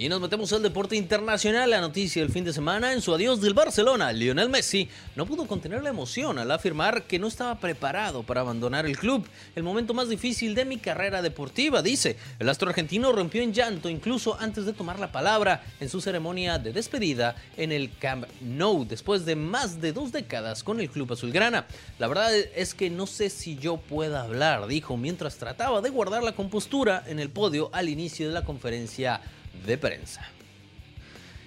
Y 0.00 0.08
nos 0.08 0.20
metemos 0.20 0.52
al 0.52 0.62
deporte 0.62 0.94
internacional. 0.94 1.70
La 1.70 1.80
noticia 1.80 2.22
del 2.22 2.30
fin 2.30 2.44
de 2.44 2.52
semana 2.52 2.92
en 2.92 3.02
su 3.02 3.12
adiós 3.12 3.40
del 3.40 3.52
Barcelona, 3.52 4.12
Lionel 4.12 4.48
Messi 4.48 4.88
no 5.16 5.26
pudo 5.26 5.48
contener 5.48 5.82
la 5.82 5.88
emoción 5.88 6.38
al 6.38 6.52
afirmar 6.52 7.02
que 7.08 7.18
no 7.18 7.26
estaba 7.26 7.58
preparado 7.58 8.22
para 8.22 8.42
abandonar 8.42 8.86
el 8.86 8.96
club. 8.96 9.26
El 9.56 9.64
momento 9.64 9.94
más 9.94 10.08
difícil 10.08 10.54
de 10.54 10.64
mi 10.64 10.76
carrera 10.76 11.20
deportiva, 11.20 11.82
dice. 11.82 12.16
El 12.38 12.48
astro 12.48 12.68
argentino 12.68 13.10
rompió 13.10 13.42
en 13.42 13.52
llanto 13.52 13.88
incluso 13.88 14.38
antes 14.38 14.66
de 14.66 14.72
tomar 14.72 15.00
la 15.00 15.10
palabra 15.10 15.64
en 15.80 15.88
su 15.88 16.00
ceremonia 16.00 16.60
de 16.60 16.72
despedida 16.72 17.34
en 17.56 17.72
el 17.72 17.90
Camp 17.98 18.24
Nou, 18.40 18.84
después 18.84 19.24
de 19.24 19.34
más 19.34 19.80
de 19.80 19.92
dos 19.92 20.12
décadas 20.12 20.62
con 20.62 20.78
el 20.78 20.90
club 20.90 21.12
azulgrana. 21.12 21.66
La 21.98 22.06
verdad 22.06 22.32
es 22.36 22.72
que 22.72 22.88
no 22.88 23.08
sé 23.08 23.30
si 23.30 23.56
yo 23.56 23.78
pueda 23.78 24.22
hablar, 24.22 24.68
dijo 24.68 24.96
mientras 24.96 25.38
trataba 25.38 25.80
de 25.80 25.90
guardar 25.90 26.22
la 26.22 26.36
compostura 26.36 27.02
en 27.08 27.18
el 27.18 27.30
podio 27.30 27.68
al 27.72 27.88
inicio 27.88 28.28
de 28.28 28.34
la 28.34 28.44
conferencia 28.44 29.20
de 29.66 29.78
prensa. 29.78 30.28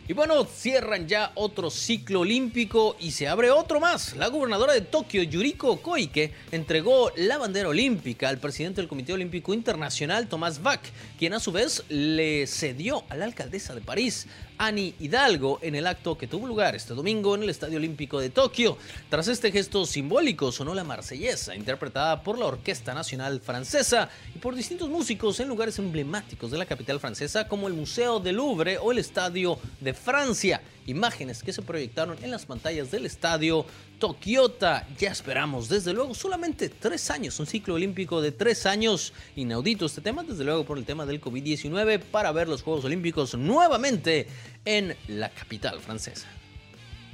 Y 0.08 0.14
bueno, 0.14 0.44
cierran 0.44 1.08
ya 1.08 1.32
otro 1.36 1.70
ciclo 1.70 2.22
olímpico 2.22 2.98
y 3.00 3.12
se 3.12 3.30
abre 3.30 3.50
otro 3.50 3.80
más. 3.80 4.16
La 4.18 4.28
gobernadora 4.28 4.74
de 4.74 4.82
Tokio, 4.82 5.24
Yuriko 5.24 5.82
Koike, 5.82 6.34
entregó 6.52 7.14
la 7.16 7.38
bandera 7.38 7.70
olímpica 7.70 8.28
al 8.28 8.38
presidente 8.38 8.82
del 8.82 8.90
Comité 8.90 9.14
Olímpico 9.14 9.54
Internacional, 9.54 10.28
Tomás 10.28 10.62
Bach, 10.62 10.82
quien 11.18 11.34
a 11.34 11.40
su 11.40 11.54
vez 11.54 11.86
le 11.88 12.46
cedió 12.48 13.06
a 13.08 13.16
la 13.16 13.24
alcaldesa 13.24 13.74
de 13.74 13.80
París, 13.80 14.28
Annie 14.62 14.94
Hidalgo 15.00 15.58
en 15.64 15.74
el 15.74 15.88
acto 15.88 16.16
que 16.16 16.28
tuvo 16.28 16.46
lugar 16.46 16.76
este 16.76 16.94
domingo 16.94 17.34
en 17.34 17.42
el 17.42 17.50
Estadio 17.50 17.78
Olímpico 17.78 18.20
de 18.20 18.30
Tokio. 18.30 18.78
Tras 19.10 19.28
este 19.28 19.52
gesto 19.52 19.88
simbólico 19.88 20.52
sonó 20.52 20.76
la 20.76 20.84
marsellesa, 20.84 21.56
interpretada 21.56 22.22
por 22.22 22.38
la 22.38 22.46
Orquesta 22.46 22.94
Nacional 22.94 23.42
Francesa 23.42 24.10
y 24.36 24.38
por 24.38 24.54
distintos 24.54 24.88
músicos 24.88 25.40
en 25.40 25.48
lugares 25.48 25.80
emblemáticos 25.80 26.52
de 26.52 26.60
la 26.60 26.68
capital 26.68 27.00
francesa 27.00 27.48
como 27.48 27.68
el 27.68 27.74
Museo 27.74 28.20
del 28.20 28.36
Louvre 28.36 28.78
o 28.78 28.92
el 28.92 29.00
Estadio 29.00 29.58
de 29.80 29.96
Francia. 29.96 30.62
Imágenes 30.92 31.42
que 31.42 31.54
se 31.54 31.62
proyectaron 31.62 32.18
en 32.22 32.30
las 32.30 32.46
pantallas 32.46 32.92
del 32.92 33.06
estadio 33.06 33.66
Tokiota. 34.00 34.88
Ya 35.00 35.12
esperamos, 35.12 35.70
desde 35.70 35.94
luego, 35.94 36.14
solamente 36.14 36.70
tres 36.70 37.10
años, 37.10 37.40
un 37.40 37.48
ciclo 37.48 37.74
olímpico 37.74 38.22
de 38.22 38.32
tres 38.32 38.66
años. 38.66 39.14
Inaudito 39.36 39.86
este 39.86 40.02
tema, 40.02 40.24
desde 40.24 40.44
luego 40.44 40.66
por 40.66 40.78
el 40.78 40.86
tema 40.86 41.06
del 41.06 41.20
COVID-19, 41.20 42.00
para 42.00 42.32
ver 42.32 42.48
los 42.48 42.62
Juegos 42.62 42.86
Olímpicos 42.86 43.36
nuevamente 43.36 44.28
en 44.66 44.96
la 45.08 45.30
capital 45.30 45.80
francesa. 45.80 46.28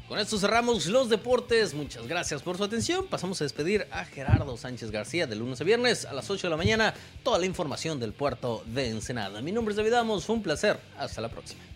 Con 0.07 0.19
esto 0.19 0.37
cerramos 0.39 0.85
los 0.85 1.09
deportes. 1.09 1.73
Muchas 1.73 2.07
gracias 2.07 2.41
por 2.41 2.55
su 2.57 2.63
atención. 2.63 3.07
Pasamos 3.07 3.41
a 3.41 3.43
despedir 3.43 3.87
a 3.91 4.05
Gerardo 4.05 4.55
Sánchez 4.55 4.89
García 4.89 5.27
de 5.27 5.35
lunes 5.35 5.59
a 5.59 5.65
viernes 5.65 6.05
a 6.05 6.13
las 6.13 6.29
8 6.29 6.47
de 6.47 6.51
la 6.51 6.55
mañana. 6.55 6.93
Toda 7.23 7.39
la 7.39 7.45
información 7.45 7.99
del 7.99 8.13
puerto 8.13 8.63
de 8.67 8.87
Ensenada. 8.87 9.41
Mi 9.41 9.51
nombre 9.51 9.73
es 9.73 9.75
David 9.75 9.93
Amos. 9.93 10.23
Fue 10.23 10.35
un 10.35 10.43
placer. 10.43 10.79
Hasta 10.97 11.19
la 11.19 11.27
próxima. 11.27 11.66